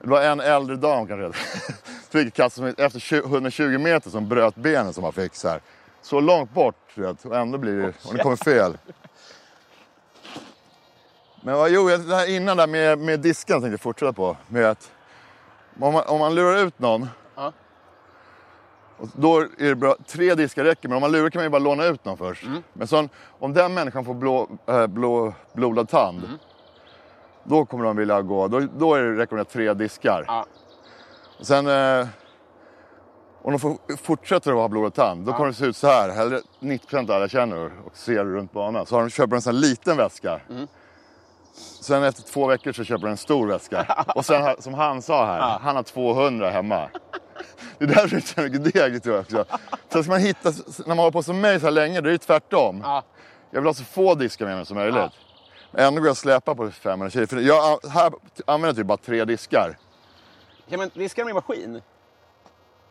Det 0.00 0.10
var 0.10 0.22
en 0.22 0.40
äldre 0.40 0.76
dam 0.76 1.06
kanske. 1.06 1.42
Fick 2.10 2.28
ett 2.28 2.34
kast 2.34 2.56
som, 2.56 2.74
efter 2.78 3.00
20 3.00 3.26
120 3.26 3.78
meter 3.78 4.10
som 4.10 4.28
bröt 4.28 4.54
benen 4.54 4.92
som 4.92 5.02
man 5.02 5.12
fick 5.12 5.34
så 5.34 5.48
här. 5.48 5.60
Så 6.02 6.20
långt 6.20 6.54
bort 6.54 6.76
vet, 6.94 7.24
och 7.24 7.36
ändå 7.36 7.58
blir 7.58 7.76
det, 7.76 7.92
och 8.04 8.14
det 8.14 8.22
kommer 8.22 8.36
fel. 8.36 8.78
Men 11.42 11.54
vad, 11.54 11.70
jo, 11.70 11.88
det 11.88 12.16
här 12.16 12.30
innan 12.30 12.56
där 12.56 12.66
med, 12.66 12.98
med 12.98 13.20
disken 13.20 13.54
tänkte 13.60 13.70
jag 13.70 13.80
fortsätta 13.80 14.12
på. 14.12 14.36
Med 14.48 14.64
att 14.66 14.90
om 15.80 15.92
man, 15.92 16.04
om 16.06 16.18
man 16.18 16.34
lurar 16.34 16.56
ut 16.58 16.78
någon 16.78 17.08
Ja. 17.36 17.52
och 18.96 19.08
då 19.14 19.40
är 19.40 19.48
det 19.58 19.74
bra, 19.74 19.96
tre 20.06 20.34
diskar 20.34 20.64
räcker, 20.64 20.88
men 20.88 20.96
om 20.96 21.00
man 21.00 21.12
lurar 21.12 21.30
kan 21.30 21.38
man 21.38 21.44
ju 21.44 21.50
bara 21.50 21.58
låna 21.58 21.84
ut 21.84 22.04
någon 22.04 22.16
först. 22.16 22.42
Mm. 22.42 22.62
Men 22.72 22.86
så, 22.88 23.08
om 23.38 23.52
den 23.54 23.74
människan 23.74 24.04
får 24.04 24.14
blå, 24.14 24.48
äh, 24.66 24.86
blå, 24.86 25.34
blodad 25.52 25.88
tand, 25.88 26.24
Mm. 26.24 26.38
Då 27.50 27.64
kommer 27.64 27.84
de 27.84 27.96
vilja 27.96 28.22
gå. 28.22 28.48
Då, 28.48 28.60
då 28.60 28.94
är 28.94 29.02
det 29.02 29.16
rekommenderat 29.16 29.52
tre 29.52 29.74
diskar. 29.74 30.24
Ja. 30.28 30.46
Och 31.38 31.46
sen, 31.46 31.66
eh, 31.66 32.06
om 33.42 33.52
de 33.52 33.58
får, 33.58 33.96
fortsätter 33.96 34.50
att 34.50 34.56
ha 34.56 34.68
blodad 34.68 34.94
tand, 34.94 35.26
då 35.26 35.32
kommer 35.32 35.46
det 35.48 35.54
se 35.54 35.64
ut 35.66 35.76
så 35.76 35.86
här. 35.86 36.08
Eller 36.08 36.40
90% 36.60 37.10
av 37.10 37.16
alla 37.16 37.28
känner 37.28 37.70
och 37.86 37.96
ser 37.96 38.24
runt 38.24 38.52
banan. 38.52 38.86
Så 38.86 38.94
har 38.94 39.02
de, 39.02 39.10
köper 39.10 39.36
en 39.36 39.42
sån 39.42 39.54
här 39.54 39.60
liten 39.60 39.96
väska. 39.96 40.40
Mm. 40.50 40.66
Sen 41.80 42.02
efter 42.04 42.22
två 42.22 42.46
veckor 42.46 42.72
så 42.72 42.84
köper 42.84 43.02
de 43.02 43.10
en 43.10 43.16
stor 43.16 43.46
väska. 43.46 44.04
Och 44.14 44.24
sen 44.26 44.42
har- 44.42 44.56
som 44.58 44.74
han 44.74 45.02
sa 45.02 45.26
här, 45.26 45.58
han 45.58 45.76
har 45.76 45.82
200 45.82 46.50
hemma. 46.50 46.88
Det 47.78 47.84
är 47.84 47.88
därför 47.88 48.08
det 48.08 48.16
är 48.16 48.20
så 48.20 48.40
mycket 48.40 48.64
deg 48.74 49.02
tror 49.02 49.14
jag 49.16 49.22
också. 49.22 49.44
Sen 49.92 50.02
ska 50.04 50.12
man 50.12 50.20
hitta, 50.20 50.50
när 50.78 50.86
man 50.88 50.98
håller 50.98 51.10
på 51.10 51.22
som 51.22 51.40
mig 51.40 51.60
så 51.60 51.66
här 51.66 51.70
länge, 51.70 52.00
då 52.00 52.08
är 52.08 52.12
det 52.12 52.18
tvärtom. 52.18 52.80
Ja. 52.84 53.02
Jag 53.50 53.60
vill 53.60 53.66
ha 53.66 53.74
så 53.74 53.84
få 53.84 54.14
diskar 54.14 54.46
med 54.46 54.56
mig 54.56 54.66
som 54.66 54.76
möjligt. 54.76 54.94
Men 54.94 55.10
ändå 55.72 56.00
går 56.00 56.06
jag 56.06 56.12
att 56.12 56.18
släpa 56.18 56.54
på 56.54 56.70
500 56.70 57.10
kilo. 57.10 57.26
För 57.26 57.36
jag 57.36 57.78
här 57.90 58.12
använder 58.44 58.76
typ 58.76 58.86
bara 58.86 58.98
tre 58.98 59.24
diskar. 59.24 59.78
Kan 60.70 60.78
man 60.78 60.90
diska 60.94 61.22
dem 61.22 61.30
i 61.30 61.32
maskin? 61.32 61.82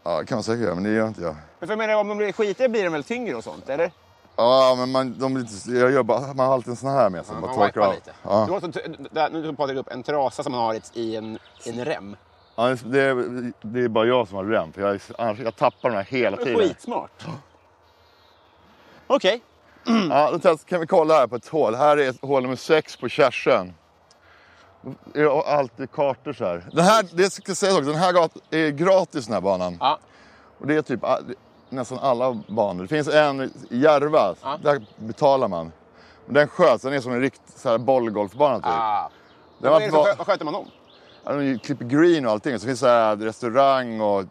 Ja, 0.04 0.24
kan 0.24 0.36
man 0.36 0.44
säkert 0.44 0.64
göra, 0.64 0.76
men 0.76 0.84
det 0.84 0.90
gör 0.90 1.08
inte 1.08 1.22
jag. 1.22 1.36
Men 1.60 1.68
för 1.68 1.72
jag 1.72 1.78
menar, 1.78 1.96
om 1.96 2.08
de 2.08 2.18
blir 2.18 2.32
skitiga 2.32 2.70
blir 2.70 2.84
de 2.84 2.90
väl 2.90 3.04
tyngre 3.04 3.36
och 3.36 3.44
sånt, 3.44 3.70
eller? 3.70 3.92
Ja, 4.36 4.76
men 4.78 4.92
man, 4.92 5.20
de, 5.20 5.34
blir 5.34 5.80
jag 5.82 5.92
gör 5.92 6.04
bara, 6.04 6.34
man 6.34 6.48
har 6.48 6.54
alltid 6.54 6.70
en 6.70 6.76
sån 6.76 6.90
här 6.90 7.10
med 7.10 7.26
sig. 7.26 7.36
Ja, 7.36 7.42
bara 7.42 7.48
man 7.48 7.56
torkar 7.56 7.82
av. 7.82 7.94
lite. 7.94 8.12
Ja. 8.24 8.60
Du 8.62 9.08
där, 9.12 9.30
nu 9.30 9.44
tog 9.44 9.58
Patrik 9.58 9.78
upp 9.78 9.92
en 9.92 10.04
trasa 10.04 10.44
som 10.44 10.52
man 10.52 10.62
har 10.62 10.82
i, 10.94 11.16
en, 11.16 11.40
i 11.66 11.70
en 11.70 11.86
rem. 11.86 12.16
Ja, 12.56 12.76
det, 12.84 13.02
är, 13.02 13.52
det 13.62 13.80
är 13.80 13.88
bara 13.88 14.06
jag 14.06 14.28
som 14.28 14.38
har 14.38 14.46
rem, 14.46 14.74
för 14.74 14.82
jag, 14.82 15.02
annars, 15.18 15.40
jag 15.40 15.56
tappar 15.56 15.90
de 15.90 15.96
här 15.96 16.04
hela 16.04 16.38
tiden. 16.38 16.56
skitsmart. 16.56 17.26
Okej. 19.08 19.42
Ja, 20.10 20.38
då 20.42 20.58
kan 20.58 20.80
vi 20.80 20.88
kolla 20.88 21.14
här 21.14 21.28
på 21.28 21.36
ett 21.36 21.48
hål. 21.48 21.76
Här 21.76 21.98
är 21.98 22.10
ett 22.10 22.22
hål 22.22 22.42
nummer 22.44 22.56
sex 22.56 22.98
på 22.98 23.10
Kärsön. 23.10 23.74
Det 25.14 25.20
är 25.22 25.48
alltid 25.48 25.92
kartor 25.92 26.34
så 26.34 26.46
här. 26.46 26.70
Den 26.74 26.86
här, 26.86 27.06
det 27.14 27.30
ska 27.34 27.56
sägas 27.56 27.78
också, 27.78 27.92
den 27.92 28.00
här 28.00 28.30
är 28.50 28.70
gratis 28.70 29.26
den 29.26 29.34
här 29.34 29.42
banan. 29.42 29.78
Ja. 29.80 30.00
Och 30.60 30.68
det 30.68 30.76
är 30.76 30.82
typ 30.82 31.00
nästan 31.70 32.00
alla 32.00 32.42
banor. 32.48 32.82
Det 32.82 32.88
finns 32.88 33.08
en 33.08 33.42
i 33.70 33.78
Järva, 33.78 34.36
Ja. 34.44 34.60
där 34.64 34.82
betalar 34.98 35.48
man. 35.48 35.72
Men 36.26 36.34
den 36.34 36.48
sköts, 36.48 36.84
den 36.84 36.94
är 36.94 37.00
som 37.02 37.12
en 37.14 37.22
riktig 37.22 37.54
så 37.56 37.70
här 37.70 37.78
bollgolfbana 37.78 38.56
typ. 38.56 38.66
Ah. 38.68 39.10
Den 39.60 39.72
Vad, 39.72 39.82
är 39.82 39.86
det 39.86 39.92
som, 39.92 40.06
vad 40.18 40.28
sköter 40.28 40.46
man 40.46 40.56
om? 40.56 40.68
Ja, 41.24 41.34
de 41.34 41.60
klipper 41.60 41.86
green 41.86 42.26
och 42.26 42.32
allting. 42.32 42.60
Så 42.60 42.66
finns 42.66 42.80
det 42.80 43.16
restaurang 43.16 44.02
och 44.02 44.24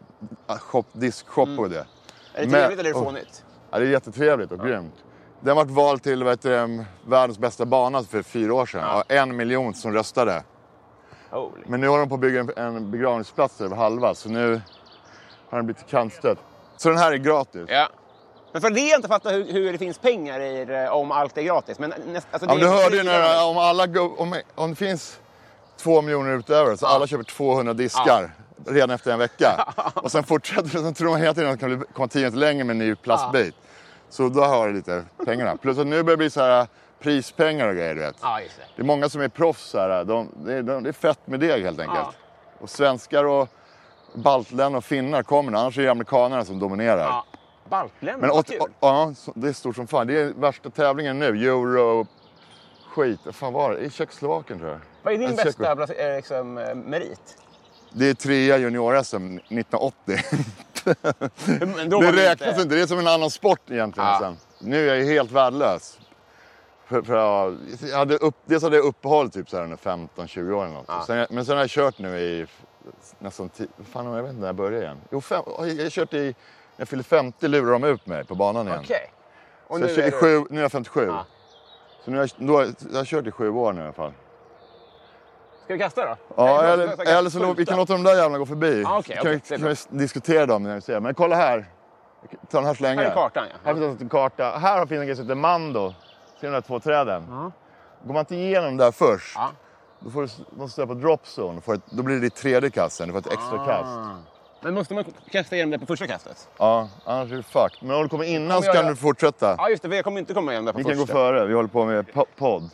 ah, 0.47 0.57
shop, 0.57 0.83
diskshop 0.93 1.49
och 1.59 1.69
det. 1.69 1.79
Är 1.79 1.85
det 2.33 2.41
Men- 2.41 2.49
trevligt 2.49 2.79
eller 2.79 2.89
är 2.89 2.93
det 2.93 2.99
fånigt? 2.99 3.45
Ja, 3.71 3.79
det 3.79 3.85
är 3.85 3.89
jättetrevligt 3.89 4.51
och 4.51 4.59
grymt. 4.59 4.93
Den 5.41 5.55
varit 5.55 5.71
vald 5.71 6.03
till 6.03 6.23
vet 6.23 6.41
du, 6.41 6.57
em, 6.57 6.83
världens 7.07 7.39
bästa 7.39 7.65
bana 7.65 8.03
för 8.03 8.23
fyra 8.23 8.53
år 8.53 8.65
sedan. 8.65 8.81
Ja. 8.81 9.03
En 9.15 9.35
miljon 9.35 9.73
som 9.73 9.93
röstade. 9.93 10.43
Holy. 11.29 11.63
Men 11.67 11.81
nu 11.81 11.87
håller 11.87 11.99
de 11.99 12.09
på 12.09 12.15
att 12.15 12.21
bygga 12.21 12.45
en, 12.55 12.91
begravningsplats 12.91 13.61
över 13.61 13.75
halva. 13.75 14.15
Så 14.15 14.29
nu 14.29 14.61
har 15.49 15.57
den 15.57 15.65
blivit 15.65 15.87
kantstött. 15.87 16.37
Så 16.77 16.89
den 16.89 16.97
här 16.97 17.11
är 17.11 17.17
gratis. 17.17 17.65
Ja. 17.67 17.89
Men 18.51 18.61
för 18.61 18.69
det 18.69 18.79
jag 18.79 18.97
inte 18.97 19.07
fattar 19.07 19.31
hur, 19.31 19.53
hur 19.53 19.71
det 19.71 19.77
finns 19.77 19.97
pengar 19.97 20.39
i 20.39 20.65
det, 20.65 20.89
om 20.89 21.11
allt 21.11 21.37
är 21.37 21.41
gratis. 21.41 21.79
Men, 21.79 21.93
näst, 22.07 22.27
alltså, 22.31 22.49
Ja, 22.49 22.53
men 22.53 22.61
du 22.61 22.67
är 22.67 22.83
hörde 22.83 22.97
ju 22.97 23.03
när, 23.03 23.45
om, 23.45 23.57
alla, 23.57 23.83
om, 24.17 24.35
om 24.55 24.69
det 24.69 24.75
finns 24.75 25.19
två 25.77 26.01
miljoner 26.01 26.37
utöver 26.37 26.75
så 26.75 26.85
alla 26.85 27.07
köper 27.07 27.23
200 27.23 27.73
diskar 27.73 28.31
redan 28.67 28.89
efter 28.89 29.11
en 29.11 29.19
vecka. 29.19 29.73
Och 29.95 30.11
sen 30.11 30.23
fortsätter 30.23 30.63
det, 30.63 30.69
sen 30.69 30.93
tror 30.93 31.09
man 31.09 31.21
hela 31.21 31.33
tiden 31.33 31.49
att 31.53 31.59
det 31.59 31.67
kan 31.69 31.85
komma 31.93 32.07
10 32.07 32.19
minuter 32.19 32.37
längre 32.37 32.63
med 32.63 32.73
en 32.73 32.77
ny 32.77 32.95
plastbit. 32.95 33.55
Så 34.09 34.29
då 34.29 34.41
har 34.41 34.67
du 34.67 34.73
lite 34.73 35.05
pengarna. 35.25 35.57
Plus 35.57 35.77
att 35.77 35.87
nu 35.87 36.03
börjar 36.03 36.17
det 36.17 36.17
bli 36.17 36.29
så 36.29 36.41
här 36.41 36.67
prispengar 36.99 37.67
och 37.67 37.75
grejer 37.75 37.95
du 37.95 38.01
vet. 38.01 38.15
Ja, 38.21 38.41
just 38.41 38.57
det. 38.57 38.63
Det 38.75 38.81
är 38.81 38.85
många 38.85 39.09
som 39.09 39.21
är 39.21 39.27
proffs 39.27 39.73
här. 39.73 40.03
De, 40.03 40.29
det, 40.45 40.53
är, 40.53 40.63
de, 40.63 40.83
det 40.83 40.89
är 40.89 40.93
fett 40.93 41.19
med 41.25 41.39
deg 41.39 41.63
helt 41.63 41.79
enkelt. 41.79 41.99
Ja. 41.99 42.13
Och 42.59 42.69
svenskar 42.69 43.23
och 43.23 43.49
baltländer 44.13 44.77
och 44.77 44.83
finnar 44.83 45.23
kommer 45.23 45.57
annars 45.57 45.77
är 45.77 45.81
det 45.83 45.91
amerikanerna 45.91 46.45
som 46.45 46.59
dominerar. 46.59 46.99
Ja. 46.99 47.25
Baltländer, 47.69 48.27
Men 48.27 48.35
vad 48.35 48.45
kul. 48.45 48.59
ja, 48.79 49.13
det 49.35 49.47
är 49.47 49.53
stort 49.53 49.75
som 49.75 49.87
fan. 49.87 50.07
Det 50.07 50.21
är 50.21 50.33
värsta 50.33 50.69
tävlingen 50.69 51.19
nu. 51.19 51.25
Euro 51.25 52.07
skit. 52.89 53.19
Fan 53.31 53.53
var 53.53 53.71
det? 53.73 53.79
I 53.79 53.89
Tjeckoslovakien 53.89 54.59
tror 54.59 54.71
jag. 54.71 54.79
Vad 55.03 55.13
är 55.13 55.17
din 55.17 55.29
En 55.29 55.35
bästa 55.35 55.71
eh, 55.71 56.15
liksom, 56.15 56.57
eh, 56.57 56.75
merit? 56.75 57.37
Det 57.91 58.09
är 58.09 58.13
trea 58.13 58.57
junior-SM 58.57 59.37
1980. 59.37 60.17
Då 61.89 61.99
det 62.01 62.11
räknas 62.11 62.59
inte. 62.61 62.75
Det 62.75 62.81
är 62.81 62.87
som 62.87 62.99
en 62.99 63.07
annan 63.07 63.29
sport 63.29 63.59
egentligen. 63.69 64.09
Ja. 64.09 64.19
Sen. 64.19 64.37
Nu 64.59 64.89
är 64.89 64.95
jag 64.95 65.05
helt 65.05 65.31
värdelös. 65.31 65.99
För, 66.85 67.01
för 67.01 67.15
jag, 67.17 67.57
jag 67.91 67.97
hade 67.97 68.15
upp, 68.17 68.35
dels 68.45 68.63
hade 68.63 68.75
jag 68.75 68.85
uppehåll 68.85 69.31
typ 69.31 69.49
så 69.49 69.57
här 69.57 69.63
under 69.63 69.77
15-20 69.77 70.51
år 70.51 70.65
eller 70.65 70.73
något. 70.73 71.05
Sen, 71.05 71.27
men 71.29 71.45
sen 71.45 71.55
har 71.55 71.63
jag 71.63 71.69
kört 71.69 71.99
nu 71.99 72.19
i 72.19 72.45
nästan 73.19 73.49
10... 73.49 73.67
Fan, 73.91 74.05
jag 74.05 74.21
vet 74.23 74.29
inte 74.29 74.39
när 74.41 74.47
jag 74.47 74.55
började 74.55 74.77
igen. 74.85 74.97
Jo, 75.11 75.21
fem, 75.21 75.43
jag 75.47 75.53
har 75.83 75.89
kört 75.89 76.13
i... 76.13 76.23
När 76.25 76.33
jag 76.81 76.87
fyllde 76.87 77.03
50 77.03 77.47
lurade 77.47 77.71
de 77.71 77.83
ut 77.83 78.05
mig 78.05 78.25
på 78.25 78.35
banan 78.35 78.67
igen. 78.67 78.79
Okej. 78.83 79.11
Och 79.67 79.77
Så 79.79 79.83
nu 79.85 79.89
jag 79.91 79.97
är 79.97 80.07
i 80.07 80.09
du- 80.09 80.17
sju, 80.17 80.45
nu 80.49 80.57
är 80.59 80.61
jag 80.61 80.71
57. 80.71 81.05
Ja. 81.05 81.25
Så 82.05 82.11
nu 82.11 82.17
har 82.17 82.23
jag, 82.23 82.47
då, 82.47 82.65
jag 82.91 82.97
har 82.97 83.05
kört 83.05 83.27
i 83.27 83.31
sju 83.31 83.49
år 83.49 83.73
nu 83.73 83.81
i 83.81 83.83
alla 83.83 83.93
fall. 83.93 84.13
Ska 85.69 85.73
vi 85.73 85.79
kasta 85.79 86.05
då? 86.05 86.15
Ja, 86.37 86.63
jag- 86.63 86.73
eller, 86.73 86.87
jag- 86.87 86.99
jag- 86.99 87.07
eller 87.17 87.29
så 87.29 87.53
vi 87.53 87.65
kan 87.65 87.77
låta 87.77 87.93
de 87.93 88.03
där 88.03 88.11
jävlarna 88.11 88.37
gå 88.37 88.45
förbi. 88.45 88.81
Ja, 88.81 88.97
okej, 88.99 89.17
så 89.17 89.23
kan, 89.23 89.31
vi, 89.31 89.39
kan 89.39 89.67
vi 89.91 89.97
diskutera 89.99 90.45
dem 90.45 90.63
när 90.63 90.75
vi 90.75 90.81
ser. 90.81 90.99
Men 90.99 91.13
kolla 91.13 91.35
här. 91.35 91.65
Ta 92.51 92.57
den 92.57 92.65
här 92.67 92.73
så 92.73 92.83
länge. 92.83 93.01
Här 93.01 93.09
är 93.11 93.13
kartan, 93.13 93.43
ja. 93.51 93.55
Här 93.63 93.73
finns 93.75 94.01
en 94.01 94.09
karta. 94.09 94.43
Här 94.61 94.85
finns 94.85 94.99
en 94.99 95.05
grej 95.07 95.15
som 95.15 95.25
heter 95.25 95.35
Mando. 95.35 95.89
Ser 95.89 95.95
du 96.41 96.47
de 96.47 96.53
där 96.53 96.61
två 96.61 96.79
träden? 96.79 97.51
Går 98.03 98.13
man 98.13 98.19
inte 98.19 98.35
igenom 98.35 98.77
där 98.77 98.91
först, 98.91 99.35
Ja. 99.35 99.51
då 99.99 100.09
får 100.09 100.21
du, 100.21 100.27
måste 100.57 100.81
du 100.81 100.87
på 100.87 100.93
drop 100.93 101.21
zone. 101.37 101.57
Ett, 101.75 101.81
då 101.89 102.03
blir 102.03 102.15
det 102.15 102.21
ditt 102.21 102.35
tredje 102.35 102.69
kast 102.69 102.95
sen. 102.95 103.07
Du 103.07 103.11
får 103.13 103.19
ett 103.19 103.33
extra 103.33 103.57
kast. 103.65 103.97
Ah. 103.97 104.15
Men 104.61 104.73
måste 104.73 104.93
man 104.93 105.05
kasta 105.31 105.55
igenom 105.55 105.71
det 105.71 105.79
på 105.79 105.85
första 105.85 106.07
kastet? 106.07 106.49
Ja, 106.57 106.89
annars 107.05 107.31
är 107.31 107.35
det 107.35 107.43
fucked. 107.43 107.87
Men 107.87 107.95
om 107.95 108.03
du 108.03 108.09
kommer 108.09 108.23
innan 108.25 108.47
Kommer 108.49 108.61
så 108.61 108.67
jag 108.67 108.75
kan 108.75 108.83
göra- 108.83 108.93
du 108.93 108.99
fortsätta. 109.01 109.55
Ja, 109.57 109.69
just 109.69 109.83
det. 109.83 109.95
Jag 109.95 110.03
kommer 110.05 110.19
inte 110.19 110.33
komma 110.33 110.51
igenom 110.51 110.65
det 110.65 110.71
på 110.71 110.77
Vi 110.77 110.83
kan 110.83 110.93
första. 110.97 111.13
gå 111.13 111.19
före. 111.19 111.45
Vi 111.45 111.53
håller 111.53 111.69
på 111.69 111.85
med 111.85 112.05
po- 112.07 112.25
podd. 112.37 112.69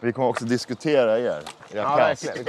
Vi 0.00 0.12
kommer 0.12 0.28
också 0.28 0.44
diskutera 0.44 1.18
er. 1.18 1.24
Era 1.26 1.42
Ja, 1.74 1.96
verkligen. 1.96 2.48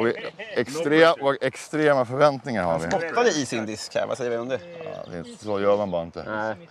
Och 0.00 0.06
vi- 0.06 0.14
extre, 0.38 1.12
och 1.12 1.36
extrema 1.42 2.04
förväntningar 2.04 2.62
har 2.64 2.78
vi. 2.78 2.86
Spottade 2.90 3.28
i 3.30 3.46
sin 3.46 3.66
disk 3.66 3.94
här. 3.94 4.06
Vad 4.06 4.16
säger 4.18 4.30
vi 4.30 4.36
om 4.36 4.48
det? 4.48 4.60
Ja, 4.84 4.90
det 5.12 5.18
är 5.18 5.24
så 5.44 5.60
gör 5.60 5.76
man 5.76 5.90
bara 5.90 6.02
inte. 6.02 6.24
Nej. 6.26 6.68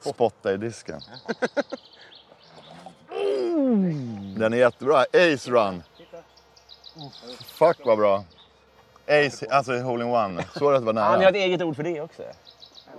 Spotta 0.00 0.52
i 0.52 0.56
disken. 0.56 1.00
Den 4.38 4.52
är 4.52 4.56
jättebra. 4.56 5.00
Ace 5.12 5.50
run. 5.50 5.82
Fuck 7.44 7.78
vad 7.84 7.98
bra. 7.98 8.24
Ace, 9.08 9.46
alltså 9.50 9.78
hole-in-one. 9.78 10.44
Såg 10.58 10.72
du 10.72 10.76
att 10.76 10.86
det 10.86 10.92
var 10.92 11.00
Ja, 11.02 11.08
ni 11.08 11.12
har 11.14 11.18
nära? 11.18 11.28
ett 11.28 11.34
eget 11.34 11.62
ord 11.62 11.76
för 11.76 11.82
det 11.82 12.00
också. 12.00 12.22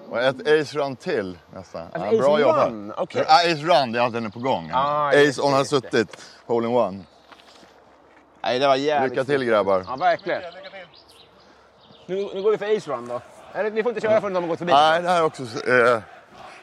Och 0.10 0.22
ett 0.22 0.40
ace 0.42 0.78
run 0.78 0.96
till 0.96 1.38
nästan. 1.54 1.88
Ja, 1.94 2.00
bra 2.00 2.34
ace 2.34 2.42
jobbat. 2.42 2.68
run. 2.68 2.94
Ja, 2.98 3.04
Ace 3.24 3.62
run, 3.64 3.92
det 3.92 4.00
är 4.00 4.06
att 4.06 4.14
den 4.14 4.26
är 4.26 4.30
på 4.30 4.40
gång. 4.40 4.72
Ah, 4.74 5.08
ace 5.08 5.16
det, 5.18 5.42
har 5.44 5.60
just 5.60 5.72
det. 5.72 5.82
suttit. 5.82 6.22
Hole-in-one. 6.46 7.04
Nej, 8.44 8.60
det 8.60 8.68
var 8.68 8.76
jävligt 8.76 9.12
Lycka 9.12 9.24
till 9.24 9.44
grabbar. 9.46 9.84
Ja, 9.88 9.96
verkligen. 9.96 10.42
Nu, 12.06 12.30
nu 12.34 12.42
går 12.42 12.52
vi 12.52 12.58
för 12.58 12.78
Ace 12.78 12.92
Run 12.92 13.08
då. 13.08 13.22
Eller, 13.54 13.72
ni 13.72 13.84
får 13.84 13.90
inte 13.90 14.02
köra 14.02 14.22
förrän 14.22 14.34
de 14.34 14.44
har 14.44 14.50
gått 14.50 14.60
förbi. 14.60 14.74
Nej, 14.74 15.02
det 15.02 15.10
här 15.10 15.18
är 15.18 15.24
också... 15.24 15.44
Eh, 15.44 16.00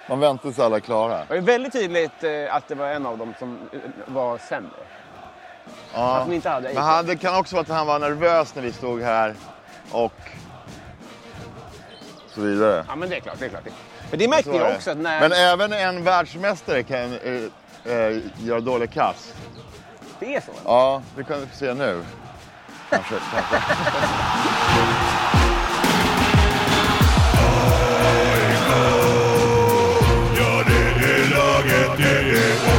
man 0.09 0.21
väntar 0.21 0.43
tills 0.43 0.59
alla 0.59 0.77
är 0.77 0.81
klara. 0.81 1.25
Det 1.29 1.35
ju 1.35 1.41
väldigt 1.41 1.73
tydligt 1.73 2.25
eh, 2.25 2.55
att 2.55 2.69
det 2.69 2.75
var 2.75 2.87
en 2.87 3.07
av 3.07 3.19
dem 3.19 3.35
som 3.39 3.59
eh, 3.73 3.79
var 4.07 4.39
sämre. 4.39 4.71
Ja. 5.95 6.17
Att 6.17 6.27
de 6.29 6.35
inte 6.35 6.49
hade 6.49 6.69
Men 6.69 6.77
ace. 6.79 6.87
han, 6.87 7.07
det 7.07 7.17
kan 7.17 7.37
också 7.37 7.57
vara 7.57 7.63
att 7.63 7.69
han 7.69 7.87
var 7.87 7.99
nervös 7.99 8.55
när 8.55 8.63
vi 8.63 8.73
stod 8.73 9.03
här 9.03 9.35
och 9.93 10.13
så 12.41 12.47
vidare. 12.47 12.85
Ja, 12.89 12.97
men 12.97 13.09
det 13.11 13.17
är 13.17 13.21
klart. 13.21 13.37
Det 13.39 13.45
är 13.45 13.49
klart. 13.49 13.63
Men 14.11 14.19
det 14.19 14.29
märkte 14.29 14.51
jag 14.51 14.75
också 14.75 14.91
att 14.91 14.99
när... 14.99 15.21
Men 15.21 15.33
även 15.33 15.73
en 15.73 16.05
världsmästare 16.05 16.83
kan 16.83 16.99
eh, 17.13 17.95
eh, 17.95 18.19
göra 18.39 18.61
dåliga 18.61 18.87
kast. 18.87 19.35
Det 20.21 20.37
är 20.37 20.41
så? 20.41 20.53
Ja, 20.65 21.03
det 21.17 21.25
kan 21.25 21.41
vi 21.41 21.47
få 21.47 21.57
se 21.57 21.75
nu. 21.75 22.03
Kanske, 22.91 23.15
kanske. 23.35 23.57
Ja, 30.37 30.65
det 30.67 31.11
är 31.11 31.31
laget, 31.31 31.97
det 31.97 32.37
är 32.39 32.70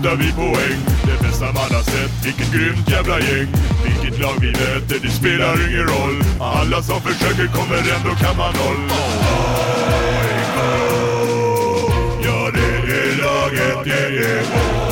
plätt, 0.00 0.18
vi 0.18 0.32
poäng. 0.32 0.78
Det 1.04 1.26
bästa 1.26 1.44
man 1.44 1.56
har 1.56 1.82
sett, 1.82 2.26
vilket 2.26 2.52
grymt 2.52 2.88
jävla 2.90 3.20
gäng. 3.20 3.48
Vilket 3.84 4.20
lag 4.20 4.34
vi 4.40 4.46
möter, 4.46 4.98
det 5.02 5.10
spelar 5.10 5.68
ingen 5.68 5.86
roll. 5.86 6.22
Alla 6.40 6.82
som 6.82 7.00
försöker 7.00 7.46
kommer 7.46 7.76
ändå 7.76 8.14
kamma 8.20 8.46
noll. 8.46 8.90
AIK, 9.92 10.56
ja 12.24 12.50
det 12.54 12.92
är 12.92 13.22
laget, 13.22 13.84
det 13.84 14.18
är 14.24 14.38
AIK. 14.38 14.91